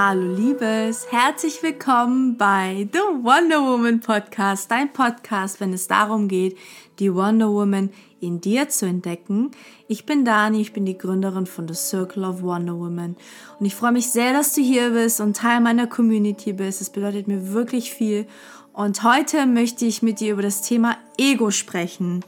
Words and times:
Hallo 0.00 0.32
Liebes, 0.32 1.08
herzlich 1.10 1.60
willkommen 1.60 2.36
bei 2.36 2.88
The 2.92 3.00
Wonder 3.00 3.62
Woman 3.62 3.98
Podcast, 3.98 4.70
dein 4.70 4.92
Podcast, 4.92 5.58
wenn 5.58 5.72
es 5.72 5.88
darum 5.88 6.28
geht, 6.28 6.56
die 7.00 7.12
Wonder 7.12 7.50
Woman 7.50 7.90
in 8.20 8.40
dir 8.40 8.68
zu 8.68 8.86
entdecken. 8.86 9.50
Ich 9.88 10.06
bin 10.06 10.24
Dani, 10.24 10.60
ich 10.60 10.72
bin 10.72 10.86
die 10.86 10.96
Gründerin 10.96 11.46
von 11.46 11.66
The 11.66 11.74
Circle 11.74 12.22
of 12.22 12.42
Wonder 12.42 12.78
Woman 12.78 13.16
und 13.58 13.66
ich 13.66 13.74
freue 13.74 13.90
mich 13.90 14.08
sehr, 14.10 14.32
dass 14.32 14.54
du 14.54 14.60
hier 14.60 14.90
bist 14.90 15.20
und 15.20 15.36
Teil 15.36 15.60
meiner 15.60 15.88
Community 15.88 16.52
bist. 16.52 16.80
Es 16.80 16.90
bedeutet 16.90 17.26
mir 17.26 17.52
wirklich 17.52 17.92
viel 17.92 18.28
und 18.72 19.02
heute 19.02 19.46
möchte 19.46 19.84
ich 19.84 20.00
mit 20.00 20.20
dir 20.20 20.34
über 20.34 20.42
das 20.42 20.62
Thema 20.62 20.96
Ego 21.16 21.50
sprechen 21.50 22.24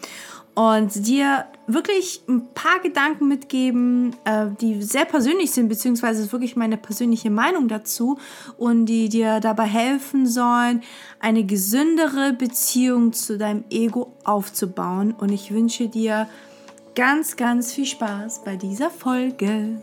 und 0.57 1.07
dir 1.07 1.45
wirklich 1.73 2.23
ein 2.29 2.49
paar 2.55 2.81
Gedanken 2.81 3.29
mitgeben, 3.29 4.15
äh, 4.25 4.47
die 4.61 4.83
sehr 4.83 5.05
persönlich 5.05 5.51
sind, 5.53 5.69
beziehungsweise 5.69 6.23
ist 6.23 6.33
wirklich 6.33 6.57
meine 6.57 6.77
persönliche 6.77 7.31
Meinung 7.31 7.69
dazu 7.69 8.19
und 8.57 8.87
die 8.87 9.09
dir 9.09 9.41
dabei 9.41 9.65
helfen 9.65 10.27
sollen, 10.27 10.83
eine 11.19 11.45
gesündere 11.45 12.33
Beziehung 12.33 13.13
zu 13.13 13.39
deinem 13.39 13.65
Ego 13.71 14.13
aufzubauen. 14.25 15.13
Und 15.13 15.31
ich 15.33 15.53
wünsche 15.53 15.89
dir 15.89 16.29
ganz, 16.95 17.37
ganz 17.37 17.73
viel 17.73 17.87
Spaß 17.87 18.45
bei 18.45 18.57
dieser 18.57 18.91
Folge. 18.91 19.81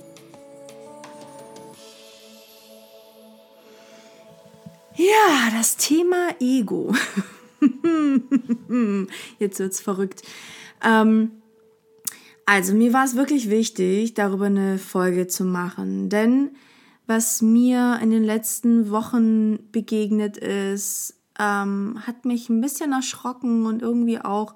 Ja, 4.95 5.51
das 5.55 5.77
Thema 5.77 6.29
Ego. 6.39 6.93
Jetzt 9.39 9.59
wird's 9.59 9.79
verrückt. 9.79 10.23
Ähm, 10.83 11.31
also 12.47 12.73
mir 12.73 12.93
war 12.93 13.03
es 13.03 13.17
wirklich 13.17 13.49
wichtig, 13.49 14.13
darüber 14.13 14.45
eine 14.45 14.77
Folge 14.77 15.27
zu 15.27 15.43
machen, 15.43 16.07
denn 16.07 16.51
was 17.05 17.41
mir 17.41 17.99
in 18.01 18.09
den 18.09 18.23
letzten 18.23 18.89
Wochen 18.89 19.59
begegnet 19.73 20.37
ist, 20.37 21.15
ähm, 21.37 21.99
hat 22.07 22.23
mich 22.23 22.47
ein 22.49 22.61
bisschen 22.61 22.93
erschrocken 22.93 23.65
und 23.65 23.81
irgendwie 23.81 24.19
auch, 24.19 24.55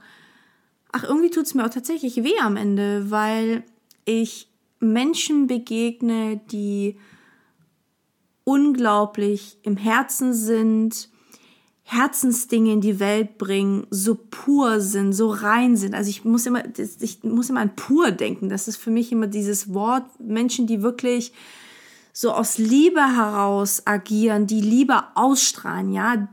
ach, 0.94 1.04
irgendwie 1.04 1.32
tut 1.32 1.46
es 1.46 1.54
mir 1.54 1.66
auch 1.66 1.70
tatsächlich 1.70 2.24
weh 2.24 2.40
am 2.42 2.56
Ende, 2.56 3.12
weil 3.12 3.64
ich 4.06 4.50
Menschen 4.80 5.48
begegne, 5.48 6.40
die 6.50 6.98
unglaublich 8.46 9.58
im 9.64 9.76
Herzen 9.76 10.34
sind, 10.34 11.10
Herzensdinge 11.92 12.72
in 12.72 12.80
die 12.80 13.02
Welt 13.02 13.38
bringen, 13.38 13.86
so 13.90 14.16
pur 14.16 14.80
sind, 14.80 15.12
so 15.12 15.30
rein 15.30 15.76
sind. 15.76 15.94
Also 15.94 16.10
ich 16.10 16.24
muss 16.24 16.46
immer, 16.46 16.64
ich 16.78 17.24
muss 17.24 17.50
immer 17.50 17.60
an 17.60 17.76
pur 17.76 18.12
denken. 18.12 18.48
Das 18.48 18.70
ist 18.70 18.78
für 18.78 18.92
mich 18.92 19.12
immer 19.12 19.28
dieses 19.28 19.74
Wort, 19.74 20.06
Menschen, 20.18 20.68
die 20.68 20.84
wirklich 20.84 21.34
so 22.14 22.32
aus 22.32 22.58
Liebe 22.58 23.02
heraus 23.02 23.82
agieren, 23.84 24.48
die 24.48 24.62
Liebe 24.62 25.04
ausstrahlen, 25.16 25.92
ja. 25.92 26.30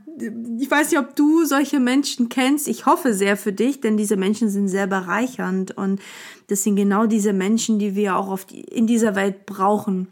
Ich 0.61 0.71
weiß 0.71 0.91
nicht, 0.93 1.01
ob 1.01 1.17
du 1.17 1.45
solche 1.45 1.81
Menschen 1.81 2.29
kennst. 2.29 2.69
Ich 2.69 2.87
hoffe 2.87 3.13
sehr 3.13 3.37
für 3.37 3.53
dich, 3.53 3.81
denn 3.81 3.97
diese 3.97 4.17
Menschen 4.17 4.51
sind 4.51 4.69
sehr 4.69 4.87
bereichernd 4.87 5.77
und 5.77 6.01
das 6.47 6.63
sind 6.63 6.77
genau 6.77 7.07
diese 7.07 7.33
Menschen, 7.33 7.81
die 7.81 7.97
wir 7.97 8.17
auch 8.17 8.39
die, 8.45 8.61
in 8.61 8.87
dieser 8.87 9.17
Welt 9.17 9.45
brauchen. 9.45 10.07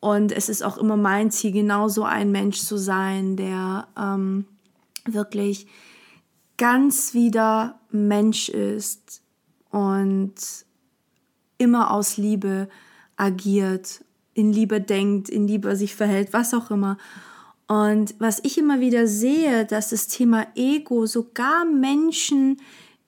Und 0.00 0.32
es 0.32 0.48
ist 0.48 0.62
auch 0.62 0.76
immer 0.76 0.96
mein 0.96 1.30
Ziel, 1.30 1.52
genau 1.52 1.88
so 1.88 2.02
ein 2.02 2.32
Mensch 2.32 2.58
zu 2.58 2.76
sein, 2.76 3.36
der 3.36 3.88
ähm, 3.96 4.44
wirklich 5.14 5.66
ganz 6.56 7.14
wieder 7.14 7.80
Mensch 7.90 8.48
ist 8.48 9.22
und 9.70 10.34
immer 11.58 11.90
aus 11.90 12.16
Liebe 12.16 12.68
agiert, 13.16 14.04
in 14.34 14.52
Liebe 14.52 14.80
denkt, 14.80 15.28
in 15.28 15.48
Liebe 15.48 15.74
sich 15.76 15.94
verhält, 15.94 16.32
was 16.32 16.54
auch 16.54 16.70
immer. 16.70 16.96
Und 17.66 18.14
was 18.18 18.40
ich 18.44 18.56
immer 18.56 18.80
wieder 18.80 19.06
sehe, 19.06 19.66
dass 19.66 19.90
das 19.90 20.08
Thema 20.08 20.46
Ego 20.54 21.06
sogar 21.06 21.64
Menschen 21.64 22.60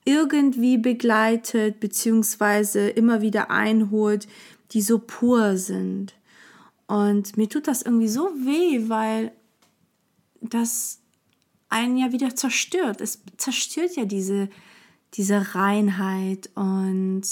irgendwie 0.05 0.77
begleitet, 0.77 1.79
beziehungsweise 1.79 2.89
immer 2.89 3.21
wieder 3.21 3.49
einholt, 3.49 4.27
die 4.71 4.81
so 4.81 4.99
pur 4.99 5.57
sind. 5.57 6.13
Und 6.87 7.37
mir 7.37 7.47
tut 7.47 7.67
das 7.67 7.81
irgendwie 7.81 8.07
so 8.07 8.29
weh, 8.35 8.89
weil 8.89 9.31
das 10.41 11.00
einen 11.71 11.97
ja 11.97 12.11
wieder 12.11 12.35
zerstört. 12.35 13.01
Es 13.01 13.23
zerstört 13.37 13.95
ja 13.95 14.05
diese, 14.05 14.49
diese 15.13 15.55
Reinheit 15.55 16.49
und 16.55 17.23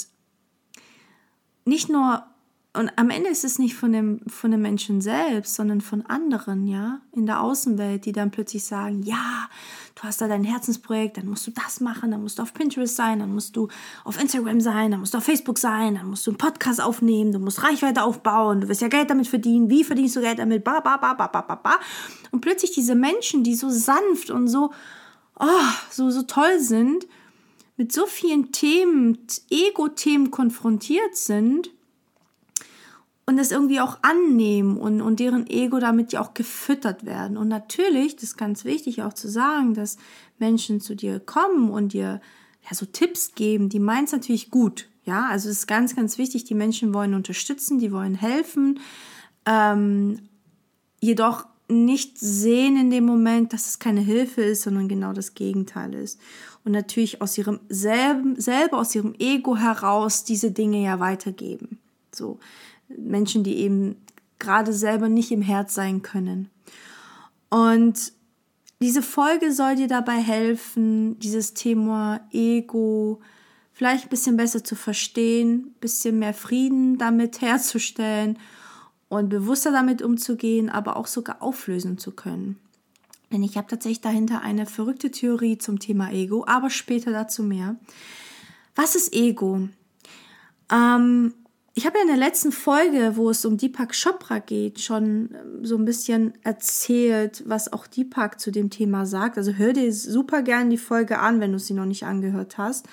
nicht 1.64 1.88
nur, 1.88 2.24
und 2.72 2.90
am 2.96 3.10
Ende 3.10 3.30
ist 3.30 3.44
es 3.44 3.58
nicht 3.58 3.74
von 3.74 3.92
dem, 3.92 4.20
von 4.26 4.50
dem 4.50 4.62
Menschen 4.62 5.00
selbst, 5.00 5.54
sondern 5.54 5.80
von 5.80 6.06
anderen, 6.06 6.66
ja, 6.66 7.00
in 7.12 7.26
der 7.26 7.42
Außenwelt, 7.42 8.06
die 8.06 8.12
dann 8.12 8.30
plötzlich 8.30 8.64
sagen, 8.64 9.02
ja, 9.02 9.48
du 10.00 10.06
hast 10.06 10.20
da 10.20 10.28
dein 10.28 10.44
Herzensprojekt, 10.44 11.18
dann 11.18 11.26
musst 11.26 11.46
du 11.46 11.50
das 11.50 11.80
machen, 11.80 12.10
dann 12.10 12.22
musst 12.22 12.38
du 12.38 12.42
auf 12.42 12.54
Pinterest 12.54 12.96
sein, 12.96 13.18
dann 13.18 13.34
musst 13.34 13.54
du 13.54 13.68
auf 14.04 14.20
Instagram 14.20 14.60
sein, 14.60 14.90
dann 14.90 15.00
musst 15.00 15.12
du 15.12 15.18
auf 15.18 15.24
Facebook 15.24 15.58
sein, 15.58 15.96
dann 15.96 16.08
musst 16.08 16.26
du 16.26 16.30
einen 16.30 16.38
Podcast 16.38 16.80
aufnehmen, 16.80 17.32
du 17.32 17.38
musst 17.38 17.62
Reichweite 17.62 18.02
aufbauen, 18.02 18.62
du 18.62 18.68
wirst 18.68 18.80
ja 18.80 18.88
Geld 18.88 19.10
damit 19.10 19.28
verdienen, 19.28 19.68
wie 19.68 19.84
verdienst 19.84 20.16
du 20.16 20.20
Geld 20.20 20.38
damit, 20.38 20.64
ba, 20.64 20.80
ba, 20.80 20.96
ba, 20.96 21.12
ba, 21.12 21.26
ba, 21.26 21.42
ba, 21.42 21.54
ba. 21.54 21.78
Und 22.30 22.40
plötzlich 22.40 22.72
diese 22.72 22.94
Menschen, 22.94 23.44
die 23.44 23.54
so 23.54 23.68
sanft 23.68 24.30
und 24.30 24.48
so, 24.48 24.70
oh, 25.38 25.46
so, 25.90 26.10
so 26.10 26.22
toll 26.22 26.58
sind, 26.60 27.06
mit 27.76 27.92
so 27.92 28.06
vielen 28.06 28.52
Themen, 28.52 29.18
Ego-Themen 29.50 30.30
konfrontiert 30.30 31.16
sind, 31.16 31.70
und 33.30 33.38
es 33.38 33.52
irgendwie 33.52 33.78
auch 33.80 33.98
annehmen 34.02 34.76
und, 34.76 35.00
und 35.00 35.20
deren 35.20 35.46
Ego 35.48 35.78
damit 35.78 36.12
ja 36.12 36.20
auch 36.20 36.34
gefüttert 36.34 37.06
werden. 37.06 37.36
Und 37.36 37.46
natürlich, 37.46 38.16
das 38.16 38.24
ist 38.24 38.36
ganz 38.36 38.64
wichtig 38.64 39.04
auch 39.04 39.12
zu 39.12 39.28
sagen, 39.28 39.72
dass 39.72 39.98
Menschen 40.40 40.80
zu 40.80 40.96
dir 40.96 41.20
kommen 41.20 41.70
und 41.70 41.92
dir 41.92 42.20
ja, 42.68 42.74
so 42.74 42.86
Tipps 42.86 43.36
geben, 43.36 43.68
die 43.68 43.78
meint 43.78 44.08
es 44.08 44.12
natürlich 44.12 44.50
gut. 44.50 44.88
Ja, 45.04 45.28
also 45.28 45.48
es 45.48 45.58
ist 45.58 45.66
ganz, 45.68 45.94
ganz 45.94 46.18
wichtig, 46.18 46.42
die 46.42 46.56
Menschen 46.56 46.92
wollen 46.92 47.14
unterstützen, 47.14 47.78
die 47.78 47.92
wollen 47.92 48.16
helfen, 48.16 48.80
ähm, 49.46 50.28
jedoch 51.00 51.46
nicht 51.68 52.18
sehen 52.18 52.76
in 52.76 52.90
dem 52.90 53.04
Moment, 53.04 53.52
dass 53.52 53.68
es 53.68 53.78
keine 53.78 54.00
Hilfe 54.00 54.42
ist, 54.42 54.62
sondern 54.62 54.88
genau 54.88 55.12
das 55.12 55.34
Gegenteil 55.34 55.94
ist. 55.94 56.18
Und 56.64 56.72
natürlich 56.72 57.22
aus 57.22 57.38
ihrem 57.38 57.60
selben, 57.68 58.40
selber 58.40 58.78
aus 58.78 58.92
ihrem 58.92 59.14
Ego 59.20 59.56
heraus 59.56 60.24
diese 60.24 60.50
Dinge 60.50 60.82
ja 60.82 60.98
weitergeben. 60.98 61.78
So. 62.12 62.40
Menschen, 62.96 63.44
die 63.44 63.56
eben 63.56 63.96
gerade 64.38 64.72
selber 64.72 65.08
nicht 65.08 65.30
im 65.30 65.42
Herz 65.42 65.74
sein 65.74 66.02
können. 66.02 66.50
Und 67.48 68.12
diese 68.80 69.02
Folge 69.02 69.52
soll 69.52 69.76
dir 69.76 69.88
dabei 69.88 70.16
helfen, 70.16 71.18
dieses 71.18 71.52
Thema 71.54 72.20
Ego 72.32 73.20
vielleicht 73.72 74.04
ein 74.04 74.10
bisschen 74.10 74.36
besser 74.36 74.64
zu 74.64 74.74
verstehen, 74.74 75.66
ein 75.66 75.74
bisschen 75.80 76.18
mehr 76.18 76.34
Frieden 76.34 76.98
damit 76.98 77.40
herzustellen 77.40 78.38
und 79.08 79.28
bewusster 79.28 79.72
damit 79.72 80.02
umzugehen, 80.02 80.70
aber 80.70 80.96
auch 80.96 81.06
sogar 81.06 81.42
auflösen 81.42 81.98
zu 81.98 82.12
können. 82.12 82.58
Denn 83.32 83.42
ich 83.42 83.56
habe 83.56 83.68
tatsächlich 83.68 84.00
dahinter 84.00 84.42
eine 84.42 84.66
verrückte 84.66 85.10
Theorie 85.10 85.58
zum 85.58 85.78
Thema 85.78 86.10
Ego, 86.10 86.44
aber 86.46 86.70
später 86.70 87.12
dazu 87.12 87.42
mehr. 87.42 87.76
Was 88.74 88.96
ist 88.96 89.14
Ego? 89.14 89.68
Ähm, 90.72 91.34
ich 91.74 91.86
habe 91.86 91.98
ja 91.98 92.02
in 92.02 92.08
der 92.08 92.16
letzten 92.16 92.52
Folge, 92.52 93.12
wo 93.14 93.30
es 93.30 93.44
um 93.44 93.56
Deepak 93.56 93.92
Chopra 93.92 94.40
geht, 94.40 94.80
schon 94.80 95.30
ähm, 95.34 95.64
so 95.64 95.76
ein 95.76 95.84
bisschen 95.84 96.34
erzählt, 96.42 97.42
was 97.46 97.72
auch 97.72 97.86
Deepak 97.86 98.40
zu 98.40 98.50
dem 98.50 98.70
Thema 98.70 99.06
sagt. 99.06 99.38
Also 99.38 99.52
hör 99.52 99.72
dir 99.72 99.92
super 99.92 100.42
gern 100.42 100.70
die 100.70 100.78
Folge 100.78 101.18
an, 101.18 101.40
wenn 101.40 101.52
du 101.52 101.58
sie 101.58 101.74
noch 101.74 101.86
nicht 101.86 102.04
angehört 102.04 102.58
hast. 102.58 102.86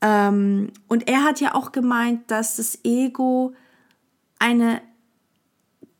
Ähm, 0.00 0.72
und 0.88 1.08
er 1.08 1.22
hat 1.22 1.40
ja 1.40 1.54
auch 1.54 1.72
gemeint, 1.72 2.30
dass 2.30 2.56
das 2.56 2.80
Ego 2.84 3.54
eine 4.38 4.82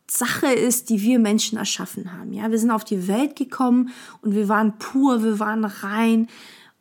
Sache 0.09 0.51
ist, 0.51 0.89
die 0.89 1.01
wir 1.01 1.17
Menschen 1.17 1.57
erschaffen 1.57 2.13
haben. 2.13 2.33
Ja, 2.33 2.51
wir 2.51 2.59
sind 2.59 2.71
auf 2.71 2.83
die 2.83 3.07
Welt 3.07 3.35
gekommen 3.35 3.91
und 4.21 4.35
wir 4.35 4.49
waren 4.49 4.77
pur, 4.77 5.23
wir 5.23 5.39
waren 5.39 5.65
rein, 5.65 6.27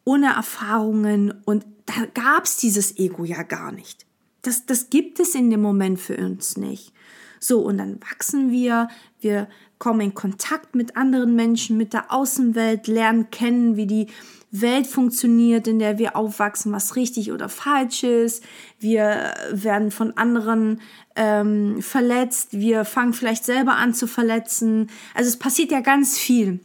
ohne 0.05 0.35
Erfahrungen 0.35 1.33
und 1.45 1.65
da 1.87 2.05
gab 2.13 2.45
es 2.45 2.59
dieses 2.59 2.99
Ego 2.99 3.25
ja 3.25 3.43
gar 3.43 3.73
nicht 3.73 4.05
das, 4.47 4.67
das 4.67 4.91
gibt 4.91 5.21
es 5.21 5.35
in 5.35 5.51
dem 5.51 5.63
Moment 5.63 6.01
für 6.01 6.17
uns 6.17 6.57
nicht. 6.57 6.93
So, 7.41 7.61
und 7.61 7.79
dann 7.79 8.01
wachsen 8.01 8.51
wir, 8.51 8.89
wir 9.21 9.49
kommen 9.79 10.01
in 10.01 10.15
Kontakt 10.15 10.75
mit 10.75 10.97
anderen 10.97 11.35
Menschen, 11.35 11.77
mit 11.77 11.93
der 11.93 12.11
Außenwelt, 12.11 12.87
lernen 12.87 13.31
kennen, 13.31 13.77
wie 13.77 13.87
die 13.87 14.07
Welt 14.51 14.87
funktioniert, 14.87 15.67
in 15.67 15.79
der 15.79 15.99
wir 15.99 16.17
aufwachsen, 16.17 16.73
was 16.73 16.97
richtig 16.97 17.33
oder 17.33 17.49
falsch 17.49 18.05
ist. 18.05 18.45
Wir 18.79 19.35
werden 19.51 19.91
von 19.91 20.17
anderen 20.17 20.81
ähm, 21.17 21.83
verletzt, 21.83 22.53
wir 22.53 22.85
fangen 22.85 23.13
vielleicht 23.13 23.45
selber 23.45 23.75
an 23.77 23.95
zu 23.95 24.07
verletzen. 24.07 24.89
Also 25.13 25.29
es 25.29 25.39
passiert 25.39 25.73
ja 25.73 25.81
ganz 25.81 26.17
viel. 26.17 26.61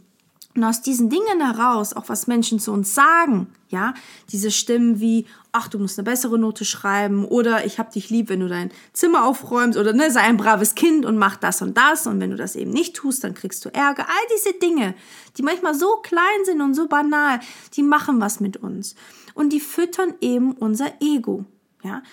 Und 0.55 0.63
aus 0.63 0.81
diesen 0.81 1.09
Dingen 1.09 1.41
heraus, 1.41 1.93
auch 1.93 2.09
was 2.09 2.27
Menschen 2.27 2.59
zu 2.59 2.71
uns 2.71 2.93
sagen, 2.93 3.47
ja, 3.69 3.93
diese 4.31 4.51
Stimmen 4.51 4.99
wie, 4.99 5.25
ach, 5.51 5.67
du 5.67 5.79
musst 5.79 5.97
eine 5.97 6.05
bessere 6.05 6.37
Note 6.37 6.65
schreiben 6.65 7.25
oder 7.25 7.65
ich 7.65 7.79
hab 7.79 7.91
dich 7.91 8.09
lieb, 8.09 8.29
wenn 8.29 8.39
du 8.39 8.47
dein 8.47 8.71
Zimmer 8.93 9.25
aufräumst 9.25 9.77
oder 9.77 9.93
ne, 9.93 10.11
sei 10.11 10.21
ein 10.21 10.37
braves 10.37 10.75
Kind 10.75 11.05
und 11.05 11.17
mach 11.17 11.37
das 11.37 11.61
und 11.61 11.77
das 11.77 12.05
und 12.07 12.19
wenn 12.19 12.31
du 12.31 12.35
das 12.35 12.55
eben 12.55 12.71
nicht 12.71 12.95
tust, 12.95 13.23
dann 13.23 13.33
kriegst 13.33 13.65
du 13.65 13.69
Ärger. 13.69 14.07
All 14.07 14.37
diese 14.37 14.57
Dinge, 14.59 14.93
die 15.37 15.43
manchmal 15.43 15.73
so 15.73 15.97
klein 16.03 16.45
sind 16.45 16.61
und 16.61 16.75
so 16.75 16.87
banal, 16.87 17.39
die 17.73 17.83
machen 17.83 18.19
was 18.19 18.39
mit 18.39 18.57
uns 18.57 18.95
und 19.33 19.51
die 19.51 19.59
füttern 19.59 20.13
eben 20.21 20.53
unser 20.53 20.91
Ego, 21.01 21.45
ja. 21.83 22.03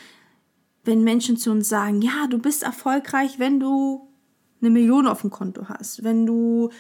Wenn 0.85 1.03
Menschen 1.03 1.37
zu 1.37 1.51
uns 1.51 1.69
sagen, 1.69 2.01
ja, 2.01 2.29
du 2.31 2.39
bist 2.39 2.63
erfolgreich, 2.63 3.41
wenn 3.41 3.59
du 3.59 4.09
eine 4.61 4.71
Million 4.71 5.09
auf 5.09 5.23
dem 5.23 5.31
Konto 5.31 5.69
hast, 5.69 6.05
wenn 6.05 6.27
du 6.27 6.71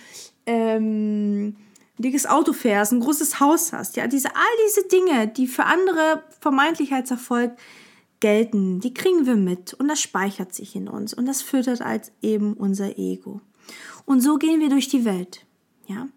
ähm, 0.46 1.56
ein 1.98 2.02
dickes 2.02 2.26
Auto 2.26 2.52
fährst, 2.52 2.92
ein 2.92 3.00
großes 3.00 3.40
Haus 3.40 3.72
hast, 3.72 3.96
ja, 3.96 4.06
diese, 4.06 4.34
all 4.34 4.42
diese 4.66 4.86
Dinge, 4.88 5.28
die 5.28 5.46
für 5.46 5.64
andere 5.64 6.22
vermeintlich 6.40 6.92
als 6.92 7.10
Erfolg 7.10 7.52
gelten, 8.20 8.80
die 8.80 8.94
kriegen 8.94 9.26
wir 9.26 9.36
mit 9.36 9.74
und 9.74 9.88
das 9.88 10.00
speichert 10.00 10.54
sich 10.54 10.76
in 10.76 10.88
uns 10.88 11.14
und 11.14 11.26
das 11.26 11.42
füttert 11.42 11.80
als 11.80 12.12
eben 12.22 12.54
unser 12.54 12.98
Ego. 12.98 13.40
Und 14.04 14.20
so 14.20 14.36
gehen 14.36 14.60
wir 14.60 14.68
durch 14.68 14.88
die 14.88 15.04
Welt, 15.04 15.44
ja, 15.86 16.08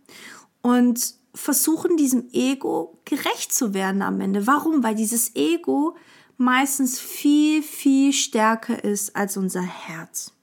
und 0.61 1.15
versuchen 1.33 1.97
diesem 1.97 2.29
Ego 2.31 2.99
gerecht 3.05 3.53
zu 3.53 3.73
werden 3.73 4.01
am 4.01 4.19
Ende. 4.19 4.47
Warum? 4.47 4.83
Weil 4.83 4.95
dieses 4.95 5.35
Ego 5.35 5.95
meistens 6.37 6.99
viel, 6.99 7.61
viel 7.61 8.13
stärker 8.13 8.83
ist 8.83 9.15
als 9.15 9.37
unser 9.37 9.61
Herz. 9.61 10.33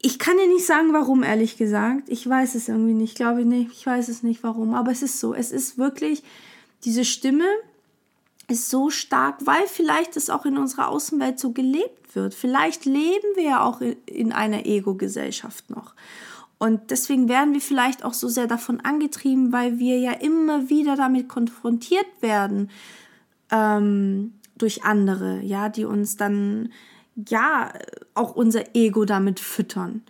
Ich 0.00 0.18
kann 0.18 0.36
dir 0.36 0.46
nicht 0.46 0.66
sagen, 0.66 0.92
warum, 0.92 1.22
ehrlich 1.22 1.56
gesagt. 1.56 2.08
Ich 2.08 2.28
weiß 2.28 2.54
es 2.54 2.68
irgendwie 2.68 2.94
nicht, 2.94 3.16
glaube 3.16 3.40
ich 3.40 3.46
nicht. 3.46 3.72
Ich 3.72 3.84
weiß 3.84 4.08
es 4.08 4.22
nicht, 4.22 4.42
warum. 4.42 4.74
Aber 4.74 4.92
es 4.92 5.02
ist 5.02 5.18
so. 5.18 5.34
Es 5.34 5.50
ist 5.50 5.76
wirklich, 5.76 6.22
diese 6.84 7.04
Stimme 7.04 7.46
ist 8.48 8.70
so 8.70 8.90
stark, 8.90 9.44
weil 9.44 9.66
vielleicht 9.66 10.16
es 10.16 10.30
auch 10.30 10.46
in 10.46 10.56
unserer 10.56 10.88
Außenwelt 10.88 11.38
so 11.38 11.52
gelebt 11.52 12.14
wird. 12.14 12.34
Vielleicht 12.34 12.84
leben 12.84 13.28
wir 13.34 13.42
ja 13.42 13.62
auch 13.62 13.80
in 14.06 14.32
einer 14.32 14.66
Ego-Gesellschaft 14.66 15.68
noch. 15.68 15.94
Und 16.58 16.90
deswegen 16.90 17.28
werden 17.28 17.54
wir 17.54 17.60
vielleicht 17.60 18.04
auch 18.04 18.14
so 18.14 18.28
sehr 18.28 18.46
davon 18.46 18.80
angetrieben, 18.80 19.52
weil 19.52 19.78
wir 19.78 19.98
ja 19.98 20.12
immer 20.12 20.68
wieder 20.70 20.96
damit 20.96 21.28
konfrontiert 21.28 22.06
werden 22.20 22.70
ähm, 23.50 24.32
durch 24.56 24.84
andere, 24.84 25.40
ja, 25.42 25.68
die 25.68 25.84
uns 25.84 26.16
dann 26.16 26.72
ja, 27.26 27.72
auch 28.14 28.34
unser 28.36 28.74
Ego 28.74 29.04
damit 29.04 29.40
füttern. 29.40 30.02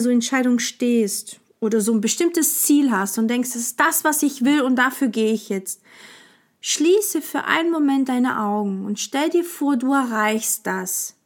So 0.00 0.10
Entscheidung 0.10 0.58
stehst 0.58 1.40
oder 1.60 1.80
so 1.80 1.92
ein 1.92 2.00
bestimmtes 2.00 2.62
Ziel 2.62 2.90
hast 2.90 3.18
und 3.18 3.28
denkst, 3.28 3.50
das 3.52 3.62
ist 3.62 3.80
das, 3.80 4.04
was 4.04 4.22
ich 4.22 4.44
will 4.44 4.62
und 4.62 4.76
dafür 4.76 5.08
gehe 5.08 5.32
ich 5.32 5.48
jetzt. 5.48 5.80
Schließe 6.60 7.22
für 7.22 7.44
einen 7.44 7.70
Moment 7.70 8.08
deine 8.08 8.40
Augen 8.40 8.84
und 8.84 9.00
stell 9.00 9.30
dir 9.30 9.44
vor, 9.44 9.76
du 9.76 9.92
erreichst 9.92 10.66
das. 10.66 11.16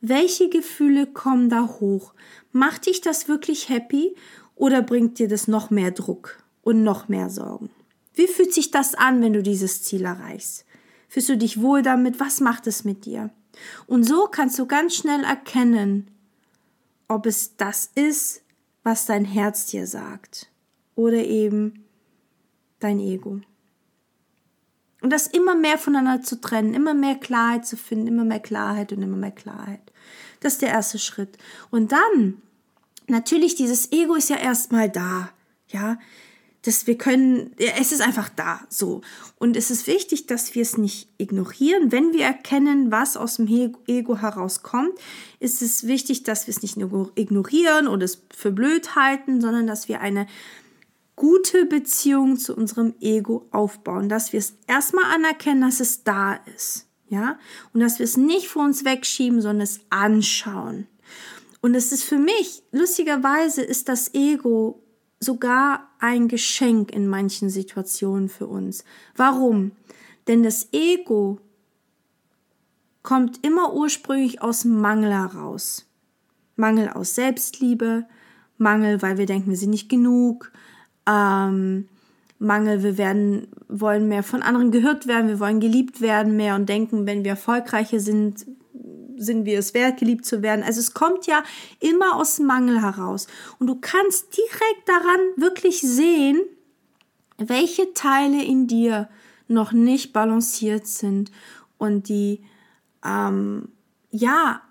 Welche 0.00 0.48
Gefühle 0.48 1.06
kommen 1.06 1.48
da 1.48 1.66
hoch? 1.80 2.12
Macht 2.50 2.86
dich 2.86 3.00
das 3.00 3.28
wirklich 3.28 3.68
happy 3.68 4.16
oder 4.56 4.82
bringt 4.82 5.18
dir 5.18 5.28
das 5.28 5.48
noch 5.48 5.70
mehr 5.70 5.90
Druck 5.90 6.42
und 6.62 6.82
noch 6.82 7.08
mehr 7.08 7.30
Sorgen? 7.30 7.70
Wie 8.14 8.26
fühlt 8.26 8.52
sich 8.52 8.70
das 8.70 8.94
an, 8.94 9.22
wenn 9.22 9.32
du 9.32 9.42
dieses 9.42 9.82
Ziel 9.82 10.04
erreichst? 10.04 10.64
Fühlst 11.12 11.28
du 11.28 11.36
dich 11.36 11.60
wohl 11.60 11.82
damit? 11.82 12.20
Was 12.20 12.40
macht 12.40 12.66
es 12.66 12.84
mit 12.84 13.04
dir? 13.04 13.28
Und 13.86 14.04
so 14.04 14.28
kannst 14.28 14.58
du 14.58 14.64
ganz 14.64 14.94
schnell 14.94 15.24
erkennen, 15.24 16.10
ob 17.06 17.26
es 17.26 17.54
das 17.58 17.90
ist, 17.94 18.40
was 18.82 19.04
dein 19.04 19.26
Herz 19.26 19.66
dir 19.66 19.86
sagt 19.86 20.50
oder 20.94 21.18
eben 21.18 21.84
dein 22.78 22.98
Ego. 22.98 23.42
Und 25.02 25.10
das 25.10 25.26
immer 25.26 25.54
mehr 25.54 25.76
voneinander 25.76 26.24
zu 26.24 26.40
trennen, 26.40 26.72
immer 26.72 26.94
mehr 26.94 27.16
Klarheit 27.16 27.66
zu 27.66 27.76
finden, 27.76 28.06
immer 28.06 28.24
mehr 28.24 28.40
Klarheit 28.40 28.90
und 28.90 29.02
immer 29.02 29.18
mehr 29.18 29.32
Klarheit. 29.32 29.92
Das 30.40 30.54
ist 30.54 30.62
der 30.62 30.70
erste 30.70 30.98
Schritt. 30.98 31.36
Und 31.70 31.92
dann, 31.92 32.40
natürlich, 33.06 33.54
dieses 33.54 33.92
Ego 33.92 34.14
ist 34.14 34.30
ja 34.30 34.36
erstmal 34.36 34.88
da. 34.88 35.28
Ja, 35.68 35.98
dass 36.62 36.86
wir 36.86 36.96
können, 36.96 37.54
es 37.58 37.90
ist 37.90 38.00
einfach 38.00 38.28
da, 38.28 38.60
so. 38.68 39.00
Und 39.38 39.56
es 39.56 39.70
ist 39.70 39.88
wichtig, 39.88 40.26
dass 40.26 40.54
wir 40.54 40.62
es 40.62 40.78
nicht 40.78 41.08
ignorieren. 41.18 41.90
Wenn 41.90 42.12
wir 42.12 42.24
erkennen, 42.24 42.92
was 42.92 43.16
aus 43.16 43.36
dem 43.36 43.48
Ego 43.86 44.16
herauskommt, 44.18 44.92
ist 45.40 45.60
es 45.60 45.86
wichtig, 45.86 46.22
dass 46.22 46.46
wir 46.46 46.54
es 46.54 46.62
nicht 46.62 46.76
ignorieren 47.16 47.88
oder 47.88 48.04
es 48.04 48.22
für 48.34 48.52
blöd 48.52 48.94
halten, 48.94 49.40
sondern 49.40 49.66
dass 49.66 49.88
wir 49.88 50.00
eine 50.00 50.26
gute 51.16 51.66
Beziehung 51.66 52.38
zu 52.38 52.54
unserem 52.54 52.94
Ego 53.00 53.46
aufbauen, 53.50 54.08
dass 54.08 54.32
wir 54.32 54.38
es 54.38 54.54
erstmal 54.66 55.04
anerkennen, 55.04 55.60
dass 55.60 55.80
es 55.80 56.04
da 56.04 56.40
ist, 56.54 56.86
ja, 57.08 57.38
und 57.72 57.80
dass 57.80 57.98
wir 57.98 58.04
es 58.04 58.16
nicht 58.16 58.48
vor 58.48 58.64
uns 58.64 58.84
wegschieben, 58.84 59.40
sondern 59.40 59.62
es 59.62 59.80
anschauen. 59.90 60.86
Und 61.60 61.76
es 61.76 61.92
ist 61.92 62.02
für 62.02 62.18
mich, 62.18 62.64
lustigerweise 62.72 63.62
ist 63.62 63.88
das 63.88 64.14
Ego 64.14 64.81
sogar 65.22 65.88
ein 66.00 66.28
Geschenk 66.28 66.90
in 66.90 67.06
manchen 67.06 67.48
Situationen 67.48 68.28
für 68.28 68.46
uns. 68.46 68.84
Warum? 69.16 69.72
Denn 70.26 70.42
das 70.42 70.68
Ego 70.72 71.38
kommt 73.02 73.44
immer 73.44 73.74
ursprünglich 73.74 74.42
aus 74.42 74.64
Mangel 74.64 75.12
heraus. 75.12 75.86
Mangel 76.56 76.88
aus 76.88 77.14
Selbstliebe, 77.14 78.06
Mangel, 78.58 79.00
weil 79.02 79.16
wir 79.16 79.26
denken, 79.26 79.50
wir 79.50 79.56
sind 79.56 79.70
nicht 79.70 79.88
genug, 79.88 80.52
ähm, 81.08 81.88
Mangel, 82.38 82.82
wir 82.82 82.98
werden, 82.98 83.46
wollen 83.68 84.08
mehr 84.08 84.24
von 84.24 84.42
anderen 84.42 84.72
gehört 84.72 85.06
werden, 85.06 85.28
wir 85.28 85.40
wollen 85.40 85.60
geliebt 85.60 86.00
werden 86.00 86.36
mehr 86.36 86.56
und 86.56 86.68
denken, 86.68 87.06
wenn 87.06 87.22
wir 87.24 87.32
erfolgreicher 87.32 88.00
sind, 88.00 88.44
sind 89.22 89.44
wir 89.44 89.58
es 89.58 89.74
wert, 89.74 89.98
geliebt 89.98 90.24
zu 90.24 90.42
werden. 90.42 90.62
Also 90.62 90.80
es 90.80 90.94
kommt 90.94 91.26
ja 91.26 91.42
immer 91.80 92.16
aus 92.16 92.38
Mangel 92.38 92.82
heraus. 92.82 93.26
Und 93.58 93.66
du 93.66 93.76
kannst 93.80 94.36
direkt 94.36 94.88
daran 94.88 95.20
wirklich 95.36 95.80
sehen, 95.80 96.40
welche 97.38 97.92
Teile 97.94 98.42
in 98.42 98.66
dir 98.66 99.08
noch 99.48 99.72
nicht 99.72 100.12
balanciert 100.12 100.86
sind 100.86 101.30
und 101.78 102.08
die 102.08 102.44
ähm, 103.04 103.68
ja 104.10 104.62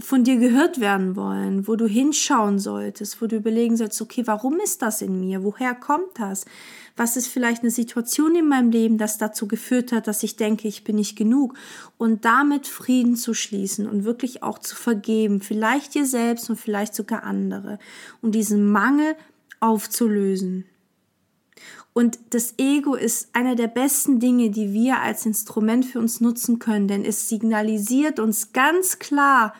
von 0.00 0.24
dir 0.24 0.36
gehört 0.36 0.80
werden 0.80 1.14
wollen, 1.14 1.68
wo 1.68 1.76
du 1.76 1.86
hinschauen 1.86 2.58
solltest, 2.58 3.20
wo 3.20 3.26
du 3.26 3.36
überlegen 3.36 3.76
solltest, 3.76 4.00
okay, 4.00 4.22
warum 4.26 4.58
ist 4.60 4.82
das 4.82 5.02
in 5.02 5.20
mir? 5.20 5.44
Woher 5.44 5.74
kommt 5.74 6.18
das? 6.18 6.46
Was 7.00 7.16
ist 7.16 7.28
vielleicht 7.28 7.62
eine 7.62 7.70
Situation 7.70 8.36
in 8.36 8.46
meinem 8.46 8.70
Leben, 8.70 8.98
das 8.98 9.16
dazu 9.16 9.48
geführt 9.48 9.90
hat, 9.90 10.06
dass 10.06 10.22
ich 10.22 10.36
denke, 10.36 10.68
ich 10.68 10.84
bin 10.84 10.96
nicht 10.96 11.16
genug? 11.16 11.54
Und 11.96 12.26
damit 12.26 12.66
Frieden 12.66 13.16
zu 13.16 13.32
schließen 13.32 13.88
und 13.88 14.04
wirklich 14.04 14.42
auch 14.42 14.58
zu 14.58 14.76
vergeben, 14.76 15.40
vielleicht 15.40 15.94
dir 15.94 16.04
selbst 16.04 16.50
und 16.50 16.60
vielleicht 16.60 16.94
sogar 16.94 17.22
andere, 17.22 17.78
und 18.20 18.34
diesen 18.34 18.70
Mangel 18.70 19.16
aufzulösen. 19.60 20.66
Und 21.94 22.18
das 22.34 22.58
Ego 22.58 22.96
ist 22.96 23.34
einer 23.34 23.54
der 23.54 23.68
besten 23.68 24.20
Dinge, 24.20 24.50
die 24.50 24.74
wir 24.74 25.00
als 25.00 25.24
Instrument 25.24 25.86
für 25.86 26.00
uns 26.00 26.20
nutzen 26.20 26.58
können, 26.58 26.86
denn 26.86 27.06
es 27.06 27.30
signalisiert 27.30 28.20
uns 28.20 28.52
ganz 28.52 28.98
klar, 28.98 29.54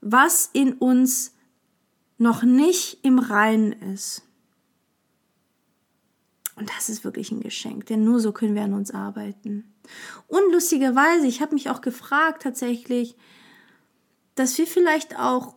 was 0.00 0.50
in 0.52 0.72
uns 0.72 1.32
noch 2.18 2.42
nicht 2.42 2.98
im 3.04 3.20
Reinen 3.20 3.70
ist. 3.70 4.22
Und 6.56 6.70
das 6.76 6.88
ist 6.88 7.04
wirklich 7.04 7.30
ein 7.32 7.40
Geschenk, 7.40 7.86
denn 7.86 8.04
nur 8.04 8.20
so 8.20 8.32
können 8.32 8.54
wir 8.54 8.62
an 8.62 8.74
uns 8.74 8.90
arbeiten. 8.90 9.72
Und 10.28 10.52
lustigerweise, 10.52 11.26
ich 11.26 11.40
habe 11.40 11.54
mich 11.54 11.70
auch 11.70 11.80
gefragt 11.80 12.42
tatsächlich, 12.42 13.16
dass 14.34 14.56
wir 14.58 14.66
vielleicht 14.66 15.18
auch 15.18 15.54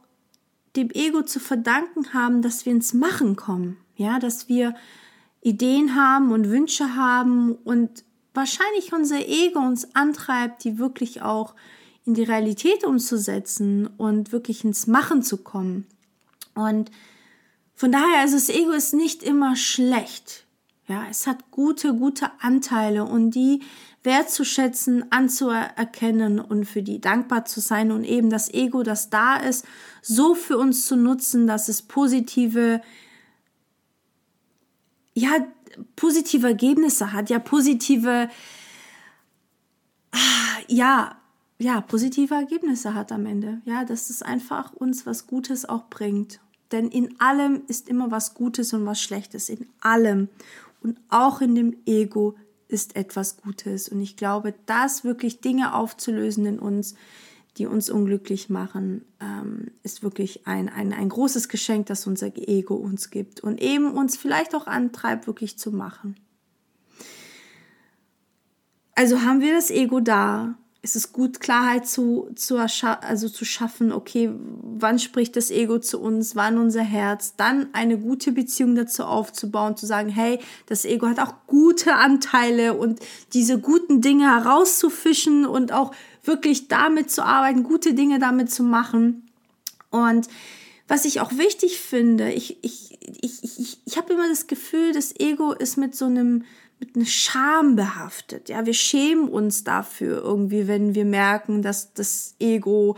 dem 0.75 0.90
Ego 0.92 1.22
zu 1.22 1.40
verdanken 1.40 2.14
haben, 2.14 2.42
dass 2.42 2.66
wir 2.66 2.74
ins 2.74 2.94
Machen 2.94 3.36
kommen. 3.36 3.78
Ja, 3.96 4.20
dass 4.20 4.50
wir 4.50 4.75
Ideen 5.42 5.96
haben 5.96 6.32
und 6.32 6.50
Wünsche 6.50 6.96
haben 6.96 7.54
und 7.54 8.04
wahrscheinlich 8.34 8.92
unser 8.92 9.25
Ego 9.28 9.60
uns 9.60 9.96
antreibt, 9.96 10.64
die 10.64 10.78
wirklich 10.78 11.22
auch 11.22 11.56
in 12.06 12.14
die 12.14 12.24
Realität 12.24 12.84
umzusetzen 12.84 13.88
und 13.88 14.32
wirklich 14.32 14.64
ins 14.64 14.88
Machen 14.88 15.24
zu 15.24 15.38
kommen. 15.38 15.88
Und 16.54 16.92
von 17.74 17.92
daher, 17.92 18.20
also 18.20 18.36
das 18.36 18.50
Ego 18.50 18.72
ist 18.72 18.94
nicht 18.94 19.24
immer 19.24 19.56
schlecht. 19.56 20.45
Ja, 20.88 21.06
es 21.10 21.25
hat 21.25 21.50
gute, 21.50 21.96
gute 21.96 22.30
Anteile 22.39 23.06
und 23.06 23.32
die 23.32 23.63
wertzuschätzen, 24.04 25.12
anzuerkennen 25.12 26.39
und 26.39 26.65
für 26.65 26.84
die 26.84 27.01
dankbar 27.01 27.46
zu 27.46 27.60
sein 27.60 27.92
und 27.92 28.04
eben 28.04 28.30
das 28.30 28.54
Ego, 28.54 28.84
das 28.84 29.10
da 29.10 29.36
ist, 29.38 29.65
so 30.04 30.36
für 30.36 30.60
uns 30.60 30.86
zu 30.86 30.96
nutzen, 30.96 31.48
dass 31.48 31.70
es 31.70 31.82
positive, 31.82 32.82
ja, 35.15 35.32
positive 35.96 36.48
Ergebnisse 36.48 37.13
hat, 37.13 37.32
ja, 37.32 37.39
positive, 37.39 38.30
ah, 40.12 40.60
ja, 40.68 41.18
ja, 41.58 41.82
positive 41.82 42.36
Ergebnisse 42.36 42.94
hat 42.94 43.12
am 43.12 43.25
Ende. 43.25 43.62
Ja, 43.65 43.86
dass 43.86 44.10
es 44.10 44.22
einfach 44.22 44.74
uns 44.74 45.06
was 45.06 45.25
Gutes 45.25 45.68
auch 45.68 45.89
bringt. 45.89 46.39
Denn 46.72 46.89
in 46.89 47.20
allem 47.20 47.62
ist 47.68 47.88
immer 47.88 48.12
was 48.12 48.34
Gutes 48.34 48.74
und 48.74 48.86
was 48.86 49.01
Schlechtes. 49.01 49.50
In 49.50 49.68
allem. 49.80 50.30
Und 50.86 51.00
auch 51.10 51.42
in 51.42 51.56
dem 51.56 51.75
Ego 51.88 52.36
ist 52.68 52.96
etwas 52.96 53.38
Gutes. 53.38 53.89
Und 53.89 54.01
ich 54.01 54.18
glaube, 54.18 54.54
das 54.68 55.04
wirklich 55.04 55.42
Dinge 55.42 55.74
aufzulösen 55.74 56.46
in 56.46 56.60
uns, 56.60 56.94
die 57.58 57.65
uns 57.65 57.89
unglücklich 57.89 58.51
machen, 58.51 59.04
ähm, 59.20 59.72
ist 59.82 60.04
wirklich 60.04 60.46
ein, 60.46 60.70
ein, 60.70 60.94
ein 60.94 61.10
großes 61.10 61.50
Geschenk, 61.50 61.88
das 61.88 62.06
unser 62.06 62.38
Ego 62.38 62.75
uns 62.75 63.10
gibt 63.10 63.39
und 63.39 63.60
eben 63.60 63.94
uns 63.94 64.15
vielleicht 64.15 64.54
auch 64.54 64.68
antreibt, 64.68 65.25
wirklich 65.25 65.58
zu 65.58 65.72
machen. 65.72 66.18
Also 68.94 69.24
haben 69.24 69.42
wir 69.42 69.56
das 69.56 69.72
Ego 69.72 70.01
da, 70.01 70.56
ist 70.86 70.96
es 70.96 71.12
gut, 71.12 71.39
Klarheit 71.39 71.88
zu, 71.88 72.30
zu, 72.36 72.58
also 72.58 73.27
zu 73.27 73.44
schaffen, 73.44 73.92
okay, 73.92 74.30
wann 74.62 75.00
spricht 75.00 75.36
das 75.36 75.50
Ego 75.50 75.80
zu 75.80 76.00
uns, 76.00 76.36
wann 76.36 76.60
unser 76.60 76.84
Herz, 76.84 77.34
dann 77.36 77.70
eine 77.74 77.98
gute 77.98 78.32
Beziehung 78.32 78.75
dazu 78.75 79.04
aufzubauen, 79.04 79.75
zu 79.75 79.88
sagen, 79.88 80.10
hey, 80.10 80.38
das 80.68 80.86
Ego 80.86 81.08
hat 81.08 81.20
auch 81.20 81.34
gute 81.48 81.96
Anteile 81.96 82.75
und 82.75 83.00
diese 83.34 83.60
guten 83.60 84.01
Dinge 84.01 84.25
herauszufischen 84.25 85.48
und 85.48 85.74
auch 85.74 85.92
wirklich 86.24 86.68
damit 86.68 87.10
zu 87.10 87.25
arbeiten, 87.25 87.63
gute 87.63 87.96
Dinge 87.96 88.20
damit 88.20 88.51
zu 88.51 88.62
machen. 88.62 89.27
Und 89.89 90.27
was 90.88 91.06
ich 91.06 91.20
auch 91.20 91.32
wichtig 91.36 91.80
finde, 91.80 92.32
ich, 92.32 92.60
ich, 92.62 93.00
ich, 93.01 93.44
ich, 93.44 93.80
ich 93.84 93.98
habe 93.98 94.13
immer 94.13 94.30
das 94.30 94.46
Gefühl, 94.46 94.92
das 94.94 95.20
Ego 95.20 95.51
ist 95.51 95.77
mit 95.77 95.96
so 95.96 96.06
einem 96.06 96.44
mit 96.79 96.96
einer 96.96 97.05
Scham 97.05 97.75
behaftet. 97.75 98.50
Ja, 98.50 98.65
wir 98.65 98.74
schämen 98.74 99.29
uns 99.29 99.63
dafür 99.63 100.22
irgendwie, 100.22 100.67
wenn 100.67 100.94
wir 100.94 101.05
merken, 101.05 101.62
dass 101.62 101.94
das 101.94 102.36
Ego 102.39 102.98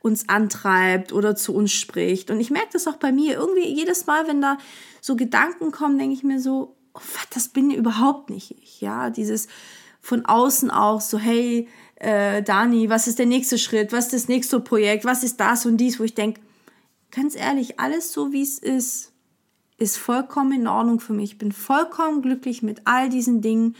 uns 0.00 0.28
antreibt 0.28 1.12
oder 1.12 1.34
zu 1.34 1.54
uns 1.54 1.72
spricht. 1.72 2.30
Und 2.30 2.40
ich 2.40 2.50
merke 2.50 2.68
das 2.72 2.86
auch 2.86 2.96
bei 2.96 3.10
mir. 3.10 3.34
Irgendwie 3.34 3.66
jedes 3.66 4.06
Mal, 4.06 4.28
wenn 4.28 4.40
da 4.40 4.58
so 5.00 5.16
Gedanken 5.16 5.72
kommen, 5.72 5.98
denke 5.98 6.14
ich 6.14 6.22
mir 6.22 6.40
so, 6.40 6.76
oh, 6.94 7.00
was, 7.00 7.28
das 7.30 7.48
bin 7.48 7.70
überhaupt 7.70 8.30
nicht 8.30 8.52
ich. 8.62 8.80
Ja, 8.80 9.10
dieses 9.10 9.48
von 10.00 10.24
außen 10.24 10.70
auch 10.70 11.00
so, 11.00 11.18
hey, 11.18 11.68
äh, 11.96 12.42
Dani, 12.42 12.88
was 12.88 13.08
ist 13.08 13.18
der 13.18 13.26
nächste 13.26 13.58
Schritt? 13.58 13.92
Was 13.92 14.06
ist 14.06 14.14
das 14.14 14.28
nächste 14.28 14.60
Projekt? 14.60 15.04
Was 15.04 15.24
ist 15.24 15.40
das 15.40 15.66
und 15.66 15.78
dies? 15.78 15.98
Wo 15.98 16.04
ich 16.04 16.14
denke, 16.14 16.40
ganz 17.10 17.34
ehrlich, 17.34 17.80
alles 17.80 18.12
so 18.12 18.32
wie 18.32 18.42
es 18.42 18.58
ist, 18.58 19.12
ist 19.78 19.98
vollkommen 19.98 20.52
in 20.52 20.66
Ordnung 20.66 21.00
für 21.00 21.12
mich. 21.12 21.32
Ich 21.32 21.38
bin 21.38 21.52
vollkommen 21.52 22.22
glücklich 22.22 22.62
mit 22.62 22.82
all 22.84 23.08
diesen 23.08 23.42
Dingen, 23.42 23.76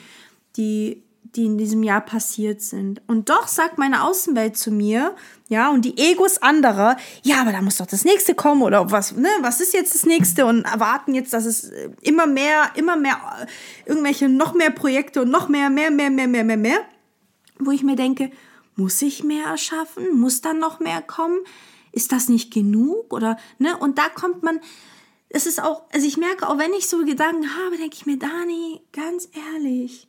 die, 0.56 1.02
die 1.22 1.46
in 1.46 1.58
diesem 1.58 1.82
Jahr 1.82 2.00
passiert 2.00 2.60
sind. 2.60 3.00
Und 3.06 3.30
doch 3.30 3.48
sagt 3.48 3.78
meine 3.78 4.04
Außenwelt 4.04 4.56
zu 4.56 4.70
mir, 4.70 5.14
ja, 5.48 5.70
und 5.70 5.84
die 5.84 5.96
Egos 5.96 6.38
anderer, 6.38 6.96
ja, 7.22 7.40
aber 7.40 7.52
da 7.52 7.62
muss 7.62 7.78
doch 7.78 7.86
das 7.86 8.04
nächste 8.04 8.34
kommen 8.34 8.62
oder 8.62 8.90
was, 8.90 9.16
ne, 9.16 9.28
was 9.40 9.60
ist 9.60 9.72
jetzt 9.72 9.94
das 9.94 10.04
nächste 10.04 10.44
und 10.46 10.64
erwarten 10.64 11.14
jetzt, 11.14 11.32
dass 11.32 11.44
es 11.44 11.70
äh, 11.70 11.90
immer 12.02 12.26
mehr, 12.26 12.70
immer 12.74 12.96
mehr, 12.96 13.18
äh, 13.40 13.46
irgendwelche 13.88 14.28
noch 14.28 14.54
mehr 14.54 14.70
Projekte 14.70 15.22
und 15.22 15.30
noch 15.30 15.48
mehr, 15.48 15.70
mehr, 15.70 15.90
mehr, 15.90 16.10
mehr, 16.10 16.28
mehr, 16.28 16.44
mehr, 16.44 16.56
mehr, 16.56 16.80
wo 17.58 17.70
ich 17.70 17.82
mir 17.82 17.96
denke, 17.96 18.30
muss 18.74 19.00
ich 19.00 19.24
mehr 19.24 19.46
erschaffen? 19.46 20.18
Muss 20.18 20.42
dann 20.42 20.58
noch 20.58 20.80
mehr 20.80 21.00
kommen? 21.00 21.38
Ist 21.92 22.12
das 22.12 22.28
nicht 22.28 22.52
genug? 22.52 23.12
Oder, 23.12 23.38
ne, 23.58 23.76
und 23.78 23.96
da 23.98 24.08
kommt 24.10 24.42
man, 24.42 24.60
es 25.28 25.46
ist 25.46 25.62
auch, 25.62 25.82
also 25.92 26.06
ich 26.06 26.16
merke 26.16 26.48
auch, 26.48 26.58
wenn 26.58 26.72
ich 26.72 26.88
so 26.88 27.04
Gedanken 27.04 27.56
habe, 27.56 27.76
denke 27.76 27.96
ich 27.96 28.06
mir, 28.06 28.18
Dani, 28.18 28.80
ganz 28.92 29.28
ehrlich, 29.52 30.08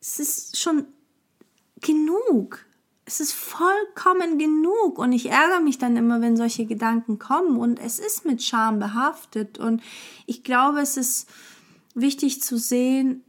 es 0.00 0.18
ist 0.18 0.58
schon 0.58 0.86
genug. 1.80 2.66
Es 3.06 3.20
ist 3.20 3.32
vollkommen 3.32 4.38
genug. 4.38 4.98
Und 4.98 5.12
ich 5.12 5.30
ärgere 5.30 5.60
mich 5.60 5.78
dann 5.78 5.96
immer, 5.96 6.20
wenn 6.20 6.36
solche 6.36 6.66
Gedanken 6.66 7.18
kommen. 7.18 7.58
Und 7.58 7.78
es 7.78 7.98
ist 7.98 8.24
mit 8.24 8.42
Scham 8.42 8.78
behaftet. 8.78 9.58
Und 9.58 9.82
ich 10.26 10.42
glaube, 10.42 10.80
es 10.80 10.96
ist 10.96 11.28
wichtig 11.94 12.42
zu 12.42 12.58
sehen, 12.58 13.22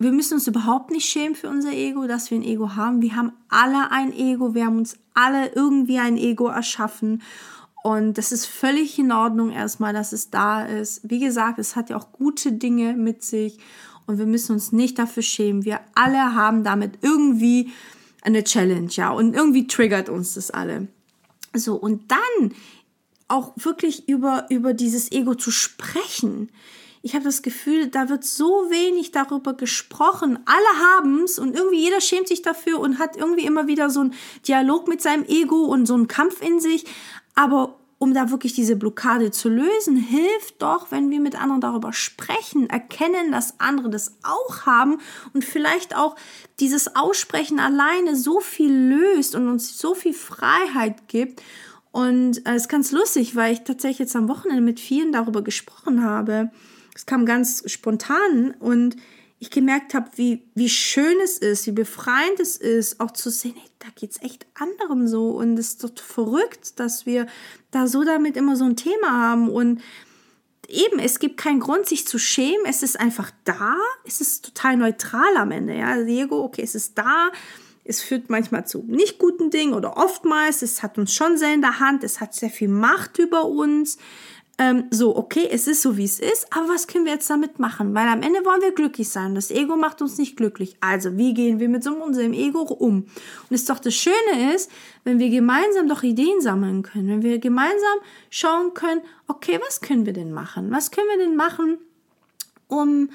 wir 0.00 0.12
müssen 0.12 0.34
uns 0.34 0.46
überhaupt 0.46 0.92
nicht 0.92 1.08
schämen 1.08 1.34
für 1.34 1.48
unser 1.48 1.72
Ego, 1.72 2.06
dass 2.06 2.30
wir 2.30 2.38
ein 2.38 2.44
Ego 2.44 2.76
haben. 2.76 3.02
Wir 3.02 3.16
haben 3.16 3.32
alle 3.48 3.90
ein 3.90 4.12
Ego. 4.12 4.54
Wir 4.54 4.66
haben 4.66 4.78
uns 4.78 4.96
alle 5.12 5.48
irgendwie 5.54 5.98
ein 5.98 6.16
Ego 6.16 6.46
erschaffen. 6.46 7.22
Und 7.88 8.18
das 8.18 8.32
ist 8.32 8.44
völlig 8.44 8.98
in 8.98 9.12
Ordnung 9.12 9.50
erstmal, 9.50 9.94
dass 9.94 10.12
es 10.12 10.28
da 10.28 10.66
ist. 10.66 11.00
Wie 11.08 11.20
gesagt, 11.20 11.58
es 11.58 11.74
hat 11.74 11.88
ja 11.88 11.96
auch 11.96 12.12
gute 12.12 12.52
Dinge 12.52 12.92
mit 12.92 13.22
sich 13.22 13.56
und 14.04 14.18
wir 14.18 14.26
müssen 14.26 14.52
uns 14.52 14.72
nicht 14.72 14.98
dafür 14.98 15.22
schämen. 15.22 15.64
Wir 15.64 15.80
alle 15.94 16.34
haben 16.34 16.64
damit 16.64 16.98
irgendwie 17.00 17.72
eine 18.20 18.44
Challenge, 18.44 18.90
ja, 18.90 19.10
und 19.10 19.32
irgendwie 19.32 19.66
triggert 19.66 20.10
uns 20.10 20.34
das 20.34 20.50
alle. 20.50 20.88
So, 21.54 21.76
und 21.76 22.10
dann 22.10 22.52
auch 23.26 23.54
wirklich 23.56 24.06
über, 24.06 24.44
über 24.50 24.74
dieses 24.74 25.10
Ego 25.10 25.34
zu 25.34 25.50
sprechen. 25.50 26.50
Ich 27.00 27.14
habe 27.14 27.24
das 27.24 27.40
Gefühl, 27.40 27.86
da 27.86 28.10
wird 28.10 28.22
so 28.22 28.66
wenig 28.68 29.12
darüber 29.12 29.54
gesprochen. 29.54 30.38
Alle 30.44 30.92
haben 30.92 31.22
es 31.22 31.38
und 31.38 31.56
irgendwie 31.56 31.80
jeder 31.80 32.02
schämt 32.02 32.28
sich 32.28 32.42
dafür 32.42 32.80
und 32.80 32.98
hat 32.98 33.16
irgendwie 33.16 33.46
immer 33.46 33.66
wieder 33.66 33.88
so 33.88 34.00
einen 34.00 34.14
Dialog 34.46 34.88
mit 34.88 35.00
seinem 35.00 35.24
Ego 35.24 35.64
und 35.64 35.86
so 35.86 35.94
einen 35.94 36.06
Kampf 36.06 36.42
in 36.42 36.60
sich. 36.60 36.84
Aber 37.34 37.77
um 37.98 38.14
da 38.14 38.30
wirklich 38.30 38.52
diese 38.54 38.76
Blockade 38.76 39.32
zu 39.32 39.48
lösen, 39.48 39.96
hilft 39.96 40.62
doch, 40.62 40.90
wenn 40.90 41.10
wir 41.10 41.20
mit 41.20 41.40
anderen 41.40 41.60
darüber 41.60 41.92
sprechen, 41.92 42.70
erkennen, 42.70 43.32
dass 43.32 43.58
andere 43.58 43.90
das 43.90 44.16
auch 44.22 44.66
haben 44.66 44.98
und 45.34 45.44
vielleicht 45.44 45.96
auch 45.96 46.14
dieses 46.60 46.94
Aussprechen 46.94 47.58
alleine 47.58 48.14
so 48.14 48.40
viel 48.40 48.72
löst 48.72 49.34
und 49.34 49.48
uns 49.48 49.78
so 49.78 49.94
viel 49.94 50.14
Freiheit 50.14 51.08
gibt. 51.08 51.42
Und 51.90 52.46
äh, 52.46 52.54
es 52.54 52.62
ist 52.62 52.68
ganz 52.68 52.92
lustig, 52.92 53.34
weil 53.34 53.52
ich 53.52 53.64
tatsächlich 53.64 53.98
jetzt 53.98 54.16
am 54.16 54.28
Wochenende 54.28 54.62
mit 54.62 54.78
vielen 54.78 55.10
darüber 55.10 55.42
gesprochen 55.42 56.04
habe. 56.04 56.50
Es 56.94 57.06
kam 57.06 57.26
ganz 57.26 57.64
spontan 57.66 58.54
und 58.60 58.96
ich 59.40 59.50
gemerkt 59.50 59.94
habe, 59.94 60.10
wie, 60.16 60.42
wie 60.54 60.68
schön 60.68 61.16
es 61.22 61.38
ist, 61.38 61.66
wie 61.66 61.72
befreiend 61.72 62.40
es 62.40 62.56
ist, 62.56 62.98
auch 63.00 63.12
zu 63.12 63.30
sehen, 63.30 63.54
hey, 63.54 63.70
da 63.78 63.88
geht's 63.94 64.20
echt 64.20 64.46
anderen 64.54 65.06
so. 65.06 65.30
Und 65.30 65.58
es 65.58 65.68
ist 65.68 65.84
doch 65.84 65.92
verrückt, 65.96 66.80
dass 66.80 67.06
wir 67.06 67.26
da 67.70 67.86
so 67.86 68.02
damit 68.04 68.36
immer 68.36 68.56
so 68.56 68.64
ein 68.64 68.76
Thema 68.76 69.12
haben. 69.12 69.48
Und 69.48 69.80
eben, 70.66 70.98
es 70.98 71.20
gibt 71.20 71.36
keinen 71.36 71.60
Grund, 71.60 71.86
sich 71.86 72.06
zu 72.06 72.18
schämen. 72.18 72.66
Es 72.66 72.82
ist 72.82 72.98
einfach 72.98 73.30
da. 73.44 73.76
Es 74.04 74.20
ist 74.20 74.44
total 74.44 74.76
neutral 74.76 75.36
am 75.36 75.52
Ende. 75.52 75.76
Ja, 75.76 76.02
Diego, 76.02 76.42
okay, 76.42 76.62
es 76.62 76.74
ist 76.74 76.98
da. 76.98 77.30
Es 77.84 78.02
führt 78.02 78.28
manchmal 78.30 78.66
zu 78.66 78.84
nicht 78.88 79.18
guten 79.18 79.50
Dingen 79.50 79.72
oder 79.72 79.96
oftmals. 79.96 80.62
Es 80.62 80.82
hat 80.82 80.98
uns 80.98 81.14
schon 81.14 81.38
sehr 81.38 81.54
in 81.54 81.62
der 81.62 81.78
Hand. 81.78 82.02
Es 82.02 82.20
hat 82.20 82.34
sehr 82.34 82.50
viel 82.50 82.68
Macht 82.68 83.18
über 83.18 83.44
uns 83.44 83.98
ähm, 84.60 84.88
so, 84.90 85.16
okay, 85.16 85.48
es 85.48 85.68
ist 85.68 85.82
so, 85.82 85.96
wie 85.96 86.04
es 86.04 86.18
ist, 86.18 86.52
aber 86.52 86.68
was 86.68 86.88
können 86.88 87.04
wir 87.04 87.12
jetzt 87.12 87.30
damit 87.30 87.60
machen? 87.60 87.94
Weil 87.94 88.08
am 88.08 88.22
Ende 88.22 88.44
wollen 88.44 88.60
wir 88.60 88.72
glücklich 88.72 89.08
sein. 89.08 89.36
Das 89.36 89.52
Ego 89.52 89.76
macht 89.76 90.02
uns 90.02 90.18
nicht 90.18 90.36
glücklich. 90.36 90.76
Also, 90.80 91.16
wie 91.16 91.32
gehen 91.32 91.60
wir 91.60 91.68
mit 91.68 91.84
so 91.84 91.94
unserem 91.94 92.32
Ego 92.32 92.62
um? 92.62 93.04
Und 93.04 93.54
es 93.54 93.66
doch 93.66 93.78
das 93.78 93.94
Schöne 93.94 94.54
ist, 94.54 94.68
wenn 95.04 95.20
wir 95.20 95.30
gemeinsam 95.30 95.88
doch 95.88 96.02
Ideen 96.02 96.40
sammeln 96.40 96.82
können, 96.82 97.08
wenn 97.08 97.22
wir 97.22 97.38
gemeinsam 97.38 97.98
schauen 98.30 98.74
können, 98.74 99.00
okay, 99.28 99.60
was 99.64 99.80
können 99.80 100.06
wir 100.06 100.12
denn 100.12 100.32
machen? 100.32 100.72
Was 100.72 100.90
können 100.90 101.06
wir 101.08 101.24
denn 101.24 101.36
machen, 101.36 101.78
um, 102.66 103.10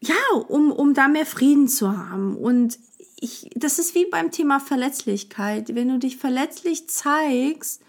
ja, 0.00 0.14
um, 0.46 0.70
um 0.70 0.94
da 0.94 1.08
mehr 1.08 1.26
Frieden 1.26 1.66
zu 1.66 1.98
haben? 1.98 2.36
Und 2.36 2.78
ich, 3.20 3.50
das 3.56 3.80
ist 3.80 3.96
wie 3.96 4.06
beim 4.06 4.30
Thema 4.30 4.60
Verletzlichkeit. 4.60 5.74
Wenn 5.74 5.88
du 5.88 5.98
dich 5.98 6.16
verletzlich 6.16 6.88
zeigst, 6.88 7.82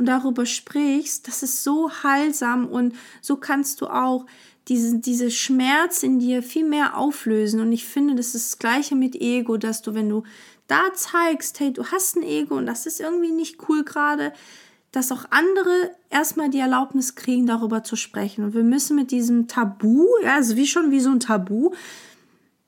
und 0.00 0.06
darüber 0.06 0.46
sprichst, 0.46 1.28
das 1.28 1.42
ist 1.42 1.62
so 1.62 1.90
heilsam 2.02 2.66
und 2.66 2.94
so 3.20 3.36
kannst 3.36 3.82
du 3.82 3.86
auch 3.86 4.24
diese, 4.66 4.98
diese 4.98 5.30
Schmerz 5.30 6.02
in 6.02 6.18
dir 6.18 6.42
viel 6.42 6.64
mehr 6.64 6.96
auflösen. 6.96 7.60
Und 7.60 7.70
ich 7.70 7.84
finde, 7.84 8.14
das 8.14 8.34
ist 8.34 8.52
das 8.52 8.58
Gleiche 8.58 8.96
mit 8.96 9.14
Ego, 9.14 9.58
dass 9.58 9.82
du, 9.82 9.94
wenn 9.94 10.08
du 10.08 10.22
da 10.68 10.94
zeigst, 10.94 11.60
hey, 11.60 11.72
du 11.72 11.84
hast 11.84 12.16
ein 12.16 12.22
Ego 12.22 12.56
und 12.56 12.66
das 12.66 12.86
ist 12.86 13.00
irgendwie 13.00 13.30
nicht 13.30 13.68
cool 13.68 13.84
gerade, 13.84 14.32
dass 14.90 15.12
auch 15.12 15.26
andere 15.30 15.90
erstmal 16.08 16.48
die 16.48 16.60
Erlaubnis 16.60 17.14
kriegen, 17.14 17.46
darüber 17.46 17.84
zu 17.84 17.94
sprechen. 17.94 18.44
Und 18.44 18.54
wir 18.54 18.64
müssen 18.64 18.96
mit 18.96 19.10
diesem 19.10 19.48
Tabu, 19.48 20.06
ja, 20.24 20.36
also 20.36 20.56
wie 20.56 20.66
schon 20.66 20.90
wie 20.90 21.00
so 21.00 21.10
ein 21.10 21.20
Tabu, 21.20 21.72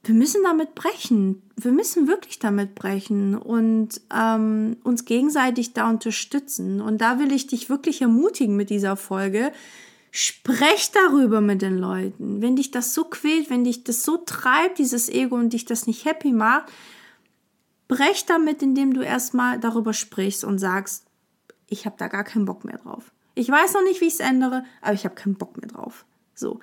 wir 0.04 0.14
müssen 0.14 0.42
damit 0.42 0.75
brechen. 0.75 1.42
Wir 1.56 1.71
müssen 1.71 2.09
wirklich 2.09 2.38
damit 2.40 2.75
brechen 2.75 3.37
und 3.37 4.00
ähm, 4.12 4.76
uns 4.82 5.04
gegenseitig 5.04 5.75
da 5.75 5.88
unterstützen. 5.88 6.80
Und 6.80 7.00
da 7.00 7.18
will 7.21 7.32
ich 7.32 7.47
dich 7.47 7.71
wirklich 7.71 8.02
ermutigen 8.02 8.56
mit 8.56 8.71
dieser 8.71 8.97
Folge. 8.97 9.52
Sprech 10.11 10.90
darüber 10.92 11.40
mit 11.40 11.62
den 11.62 11.78
Leuten. 11.78 12.42
Wenn 12.42 12.56
dich 12.56 12.73
das 12.73 12.94
so 12.94 13.04
quält, 13.04 13.49
wenn 13.49 13.64
dich 13.64 13.85
das 13.85 14.02
so 14.02 14.16
treibt, 14.18 14.78
dieses 14.78 15.09
Ego 15.09 15.37
und 15.37 15.52
dich 15.52 15.66
das 15.66 15.87
nicht 15.87 16.04
happy 16.04 16.32
macht, 16.32 16.73
brech 17.87 18.26
damit, 18.26 18.61
indem 18.62 18.94
du 18.94 19.02
erstmal 19.02 19.61
darüber 19.61 19.92
sprichst 19.92 20.44
und 20.44 20.59
sagst, 20.59 21.04
ich 21.68 21.87
habe 21.87 21.97
da 21.97 22.09
gar 22.09 22.25
keinen 22.25 22.44
Bock 22.44 22.64
mehr 22.64 22.78
drauf. 22.78 23.12
Ich 23.35 23.49
weiß 23.49 23.75
noch 23.75 23.85
nicht, 23.85 24.00
wie 24.00 24.06
ich 24.06 24.14
es 24.14 24.21
ändere, 24.21 24.64
aber 24.80 24.94
ich 24.94 25.04
habe 25.04 25.14
keinen 25.14 25.37
Bock 25.37 25.56
mehr 25.56 25.71
drauf. 25.71 26.04
So 26.35 26.61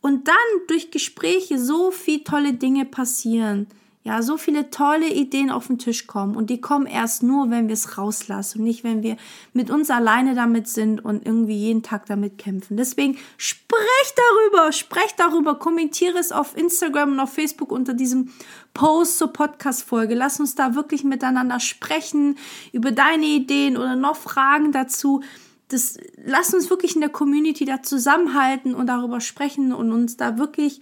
und 0.00 0.28
dann 0.28 0.36
durch 0.68 0.90
Gespräche 0.90 1.58
so 1.58 1.90
viel 1.90 2.24
tolle 2.24 2.54
Dinge 2.54 2.84
passieren. 2.84 3.66
Ja, 4.04 4.22
so 4.22 4.38
viele 4.38 4.70
tolle 4.70 5.10
Ideen 5.12 5.50
auf 5.50 5.66
den 5.66 5.78
Tisch 5.78 6.06
kommen 6.06 6.34
und 6.34 6.48
die 6.48 6.62
kommen 6.62 6.86
erst 6.86 7.22
nur, 7.22 7.50
wenn 7.50 7.68
wir 7.68 7.74
es 7.74 7.98
rauslassen 7.98 8.60
und 8.60 8.64
nicht, 8.64 8.82
wenn 8.82 9.02
wir 9.02 9.18
mit 9.52 9.70
uns 9.70 9.90
alleine 9.90 10.34
damit 10.34 10.66
sind 10.66 11.04
und 11.04 11.26
irgendwie 11.26 11.56
jeden 11.56 11.82
Tag 11.82 12.06
damit 12.06 12.38
kämpfen. 12.38 12.78
Deswegen 12.78 13.18
sprecht 13.36 14.14
darüber, 14.16 14.72
sprecht 14.72 15.18
darüber, 15.18 15.58
kommentiere 15.58 16.16
es 16.16 16.32
auf 16.32 16.56
Instagram 16.56 17.12
und 17.12 17.20
auf 17.20 17.34
Facebook 17.34 17.70
unter 17.70 17.92
diesem 17.92 18.32
Post 18.72 19.18
zur 19.18 19.30
Podcast-Folge. 19.30 20.14
Lass 20.14 20.40
uns 20.40 20.54
da 20.54 20.74
wirklich 20.74 21.04
miteinander 21.04 21.60
sprechen 21.60 22.38
über 22.72 22.92
deine 22.92 23.26
Ideen 23.26 23.76
oder 23.76 23.94
noch 23.94 24.16
Fragen 24.16 24.72
dazu. 24.72 25.22
Das, 25.68 25.98
lass 26.24 26.54
uns 26.54 26.70
wirklich 26.70 26.94
in 26.94 27.02
der 27.02 27.10
Community 27.10 27.64
da 27.64 27.82
zusammenhalten 27.82 28.74
und 28.74 28.86
darüber 28.86 29.20
sprechen 29.20 29.72
und 29.72 29.92
uns 29.92 30.16
da 30.16 30.38
wirklich 30.38 30.80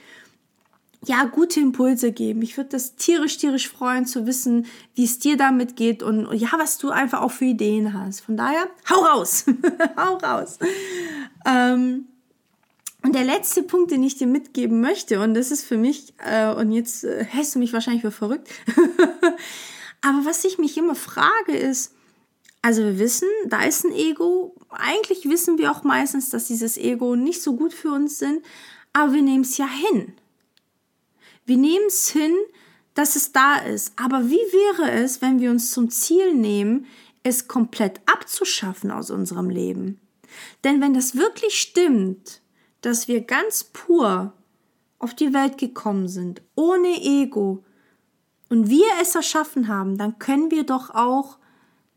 ja, 1.05 1.25
gute 1.25 1.61
Impulse 1.61 2.13
geben. 2.13 2.43
Ich 2.43 2.57
würde 2.57 2.71
das 2.71 2.97
tierisch, 2.97 3.37
tierisch 3.37 3.69
freuen 3.69 4.07
zu 4.07 4.27
wissen, 4.27 4.67
wie 4.95 5.05
es 5.05 5.19
dir 5.19 5.37
damit 5.37 5.77
geht 5.77 6.03
und 6.03 6.33
ja, 6.35 6.49
was 6.57 6.79
du 6.79 6.91
einfach 6.91 7.21
auch 7.21 7.31
für 7.31 7.45
Ideen 7.45 7.95
hast. 7.95 8.21
Von 8.21 8.37
daher, 8.37 8.69
hau 8.91 9.01
raus! 9.01 9.45
hau 9.97 10.17
raus! 10.17 10.59
Ähm, 11.47 12.07
und 13.03 13.15
der 13.15 13.25
letzte 13.25 13.63
Punkt, 13.63 13.93
den 13.93 14.03
ich 14.03 14.17
dir 14.17 14.27
mitgeben 14.27 14.81
möchte, 14.81 15.21
und 15.21 15.35
das 15.35 15.53
ist 15.53 15.65
für 15.65 15.77
mich, 15.77 16.13
äh, 16.25 16.53
und 16.53 16.73
jetzt 16.73 17.05
äh, 17.05 17.25
hältst 17.25 17.55
du 17.55 17.61
mich 17.61 17.73
wahrscheinlich 17.73 18.03
für 18.03 18.11
verrückt, 18.11 18.49
aber 20.03 20.25
was 20.25 20.45
ich 20.45 20.59
mich 20.59 20.77
immer 20.77 20.97
frage 20.97 21.53
ist, 21.53 21.95
also 22.67 22.83
wir 22.83 22.99
wissen, 22.99 23.29
da 23.47 23.63
ist 23.63 23.85
ein 23.85 23.93
Ego. 23.93 24.57
Eigentlich 24.71 25.25
wissen 25.27 25.57
wir 25.57 25.71
auch 25.71 25.85
meistens, 25.85 26.31
dass 26.31 26.49
dieses 26.49 26.77
Ego 26.77 27.15
nicht 27.15 27.41
so 27.41 27.55
gut 27.55 27.73
für 27.73 27.93
uns 27.93 28.19
sind, 28.19 28.45
aber 28.93 29.13
wir 29.13 29.23
nehmen 29.23 29.45
es 29.45 29.57
ja 29.57 29.69
hin. 29.69 30.15
Wir 31.45 31.59
nehmen 31.59 31.85
es 31.87 32.09
hin, 32.09 32.35
dass 32.95 33.15
es 33.15 33.31
da 33.31 33.55
ist. 33.59 33.93
Aber 33.95 34.31
wie 34.31 34.35
wäre 34.35 34.91
es, 34.91 35.23
wenn 35.23 35.39
wir 35.39 35.53
uns 35.53 35.71
zum 35.71 35.91
Ziel 35.91 36.35
nehmen, 36.35 36.87
es 37.23 37.47
komplett 37.47 38.01
abzuschaffen 38.07 38.91
aus 38.91 39.13
unserem 39.13 39.49
Leben? 39.49 40.01
Denn 40.65 40.81
wenn 40.81 40.93
das 40.93 41.15
wirklich 41.15 41.61
stimmt, 41.61 42.41
dass 42.81 43.07
wir 43.07 43.21
ganz 43.21 43.63
pur 43.63 44.33
auf 44.99 45.15
die 45.15 45.33
Welt 45.33 45.57
gekommen 45.57 46.09
sind, 46.09 46.43
ohne 46.57 47.01
Ego, 47.01 47.63
und 48.49 48.69
wir 48.69 48.89
es 49.01 49.15
erschaffen 49.15 49.69
haben, 49.69 49.99
dann 49.99 50.19
können 50.19 50.51
wir 50.51 50.65
doch 50.65 50.91
auch 50.91 51.39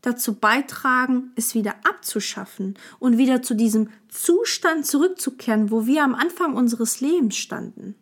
dazu 0.02 0.34
beitragen, 0.34 1.32
es 1.36 1.54
wieder 1.54 1.74
abzuschaffen 1.84 2.78
und 2.98 3.18
wieder 3.18 3.42
zu 3.42 3.54
diesem 3.54 3.90
Zustand 4.08 4.86
zurückzukehren, 4.86 5.70
wo 5.70 5.86
wir 5.86 6.02
am 6.02 6.14
Anfang 6.14 6.54
unseres 6.54 7.00
Lebens 7.00 7.36
standen. 7.36 7.94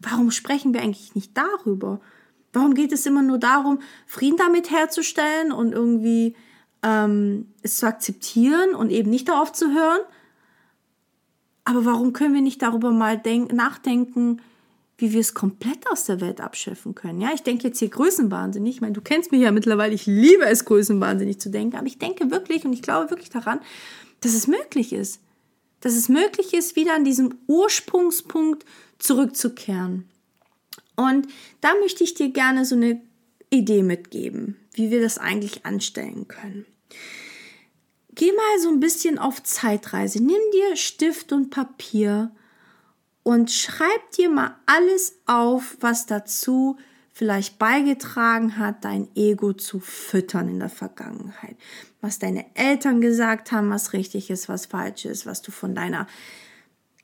Warum 0.00 0.30
sprechen 0.30 0.74
wir 0.74 0.82
eigentlich 0.82 1.14
nicht 1.14 1.36
darüber? 1.36 2.00
Warum 2.52 2.74
geht 2.74 2.92
es 2.92 3.06
immer 3.06 3.22
nur 3.22 3.38
darum, 3.38 3.80
Frieden 4.06 4.36
damit 4.36 4.70
herzustellen 4.70 5.52
und 5.52 5.72
irgendwie 5.72 6.36
ähm, 6.82 7.52
es 7.62 7.76
zu 7.78 7.86
akzeptieren 7.86 8.74
und 8.74 8.90
eben 8.90 9.10
nicht 9.10 9.28
darauf 9.28 9.52
zu 9.52 9.72
hören? 9.72 10.00
Aber 11.64 11.84
warum 11.84 12.12
können 12.12 12.34
wir 12.34 12.40
nicht 12.40 12.62
darüber 12.62 12.92
mal 12.92 13.20
nachdenken, 13.52 14.40
wie 14.98 15.12
wir 15.12 15.20
es 15.20 15.32
komplett 15.32 15.88
aus 15.90 16.04
der 16.04 16.20
Welt 16.20 16.40
abschaffen 16.40 16.94
können? 16.94 17.20
Ja, 17.20 17.30
ich 17.32 17.44
denke 17.44 17.68
jetzt 17.68 17.78
hier 17.78 17.88
größenwahnsinnig. 17.88 18.74
Ich 18.74 18.80
meine, 18.80 18.94
du 18.94 19.00
kennst 19.00 19.30
mich 19.30 19.40
ja 19.40 19.52
mittlerweile. 19.52 19.94
Ich 19.94 20.06
liebe 20.06 20.44
es, 20.44 20.64
größenwahnsinnig 20.64 21.40
zu 21.40 21.50
denken. 21.50 21.76
Aber 21.76 21.86
ich 21.86 21.98
denke 21.98 22.32
wirklich 22.32 22.64
und 22.64 22.72
ich 22.72 22.82
glaube 22.82 23.10
wirklich 23.10 23.30
daran, 23.30 23.60
dass 24.20 24.34
es 24.34 24.48
möglich 24.48 24.92
ist. 24.92 25.20
Dass 25.80 25.94
es 25.94 26.08
möglich 26.08 26.52
ist, 26.52 26.74
wieder 26.74 26.96
an 26.96 27.04
diesem 27.04 27.36
Ursprungspunkt 27.46 28.64
zurückzukehren. 28.98 30.08
Und 30.96 31.28
da 31.60 31.68
möchte 31.80 32.02
ich 32.02 32.14
dir 32.14 32.30
gerne 32.30 32.64
so 32.64 32.74
eine 32.74 33.00
Idee 33.50 33.84
mitgeben, 33.84 34.56
wie 34.72 34.90
wir 34.90 35.00
das 35.00 35.18
eigentlich 35.18 35.64
anstellen 35.64 36.26
können. 36.26 36.66
Geh 38.16 38.32
mal 38.32 38.58
so 38.60 38.68
ein 38.68 38.80
bisschen 38.80 39.16
auf 39.20 39.44
Zeitreise. 39.44 40.20
Nimm 40.20 40.40
dir 40.52 40.74
Stift 40.74 41.32
und 41.32 41.50
Papier 41.50 42.32
und 43.28 43.50
schreib 43.50 44.10
dir 44.16 44.30
mal 44.30 44.56
alles 44.64 45.18
auf, 45.26 45.76
was 45.80 46.06
dazu 46.06 46.78
vielleicht 47.12 47.58
beigetragen 47.58 48.56
hat, 48.56 48.86
dein 48.86 49.06
Ego 49.14 49.52
zu 49.52 49.80
füttern 49.80 50.48
in 50.48 50.60
der 50.60 50.70
Vergangenheit. 50.70 51.54
Was 52.00 52.18
deine 52.18 52.46
Eltern 52.54 53.02
gesagt 53.02 53.52
haben, 53.52 53.68
was 53.68 53.92
richtig 53.92 54.30
ist, 54.30 54.48
was 54.48 54.64
falsch 54.64 55.04
ist, 55.04 55.26
was 55.26 55.42
du 55.42 55.50
von 55.50 55.74
deiner 55.74 56.06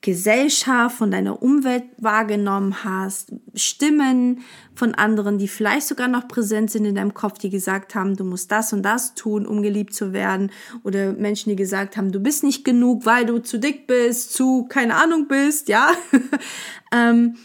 Gesellschaft, 0.05 0.99
von 0.99 1.11
deiner 1.11 1.43
Umwelt 1.43 1.85
wahrgenommen 1.97 2.85
hast, 2.85 3.33
Stimmen 3.55 4.43
von 4.75 4.95
anderen, 4.95 5.39
die 5.39 5.49
vielleicht 5.49 5.87
sogar 5.87 6.09
noch 6.09 6.29
präsent 6.29 6.71
sind 6.71 6.85
in 6.85 6.95
deinem 6.95 7.15
Kopf, 7.15 7.39
die 7.39 7.49
gesagt 7.49 7.95
haben, 7.95 8.15
du 8.15 8.23
musst 8.23 8.53
das 8.53 8.75
und 8.75 8.83
das 8.83 9.15
tun, 9.15 9.47
um 9.47 9.63
geliebt 9.63 9.95
zu 9.95 10.13
werden, 10.13 10.53
oder 10.83 11.15
Menschen, 11.15 11.49
die 11.49 11.57
gesagt 11.57 11.97
haben, 11.97 12.13
du 12.13 12.21
bist 12.21 12.45
nicht 12.45 12.67
genug, 12.67 13.07
weil 13.07 13.25
du 13.25 13.39
zu 13.39 13.59
dick 13.59 13.87
bist, 13.87 14.35
zu 14.35 14.67
keine 14.69 14.95
Ahnung 14.97 15.27
bist, 15.27 15.71
ja. 15.71 15.93
ähm, 16.93 17.37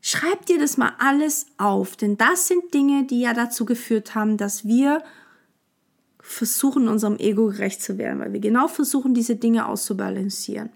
schreib 0.00 0.46
dir 0.46 0.60
das 0.60 0.76
mal 0.76 0.92
alles 1.00 1.46
auf, 1.58 1.96
denn 1.96 2.16
das 2.16 2.46
sind 2.46 2.72
Dinge, 2.72 3.04
die 3.04 3.22
ja 3.22 3.34
dazu 3.34 3.64
geführt 3.64 4.14
haben, 4.14 4.36
dass 4.36 4.64
wir 4.64 5.02
versuchen, 6.20 6.86
unserem 6.86 7.18
Ego 7.18 7.46
gerecht 7.46 7.82
zu 7.82 7.98
werden, 7.98 8.20
weil 8.20 8.32
wir 8.32 8.40
genau 8.40 8.68
versuchen, 8.68 9.12
diese 9.12 9.34
Dinge 9.34 9.66
auszubalancieren 9.66 10.70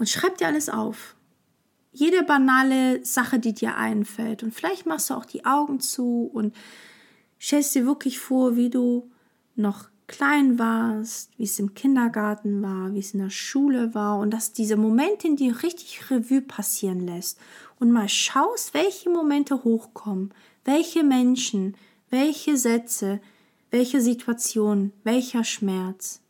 und 0.00 0.08
schreib 0.08 0.38
dir 0.38 0.46
alles 0.46 0.70
auf. 0.70 1.14
Jede 1.92 2.22
banale 2.22 3.04
Sache, 3.04 3.38
die 3.38 3.52
dir 3.52 3.76
einfällt. 3.76 4.42
Und 4.42 4.54
vielleicht 4.54 4.86
machst 4.86 5.10
du 5.10 5.14
auch 5.14 5.26
die 5.26 5.44
Augen 5.44 5.78
zu 5.78 6.30
und 6.32 6.56
stellst 7.38 7.74
dir 7.74 7.84
wirklich 7.84 8.18
vor, 8.18 8.56
wie 8.56 8.70
du 8.70 9.10
noch 9.56 9.90
klein 10.06 10.58
warst, 10.58 11.30
wie 11.36 11.44
es 11.44 11.58
im 11.58 11.74
Kindergarten 11.74 12.62
war, 12.62 12.94
wie 12.94 12.98
es 12.98 13.12
in 13.12 13.20
der 13.20 13.30
Schule 13.30 13.94
war 13.94 14.18
und 14.18 14.30
dass 14.30 14.54
diese 14.54 14.76
Momente 14.76 15.28
in 15.28 15.36
dir 15.36 15.62
richtig 15.62 16.10
Revue 16.10 16.40
passieren 16.40 17.06
lässt 17.06 17.38
und 17.78 17.92
mal 17.92 18.08
schaust, 18.08 18.72
welche 18.72 19.10
Momente 19.10 19.64
hochkommen, 19.64 20.32
welche 20.64 21.04
Menschen, 21.04 21.76
welche 22.08 22.56
Sätze, 22.56 23.20
welche 23.70 24.00
Situationen, 24.00 24.94
welcher 25.04 25.44
Schmerz. 25.44 26.22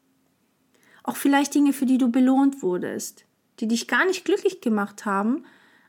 Auch 1.05 1.17
vielleicht 1.17 1.55
Dinge, 1.55 1.73
für 1.73 1.87
die 1.87 1.99
du 1.99 2.11
belohnt 2.11 2.63
wurdest 2.63 3.27
die 3.61 3.69
dich 3.69 3.89
gar 3.89 4.07
nicht 4.07 4.25
glücklich 4.25 4.61
gemacht 4.61 5.05
haben, 5.05 5.45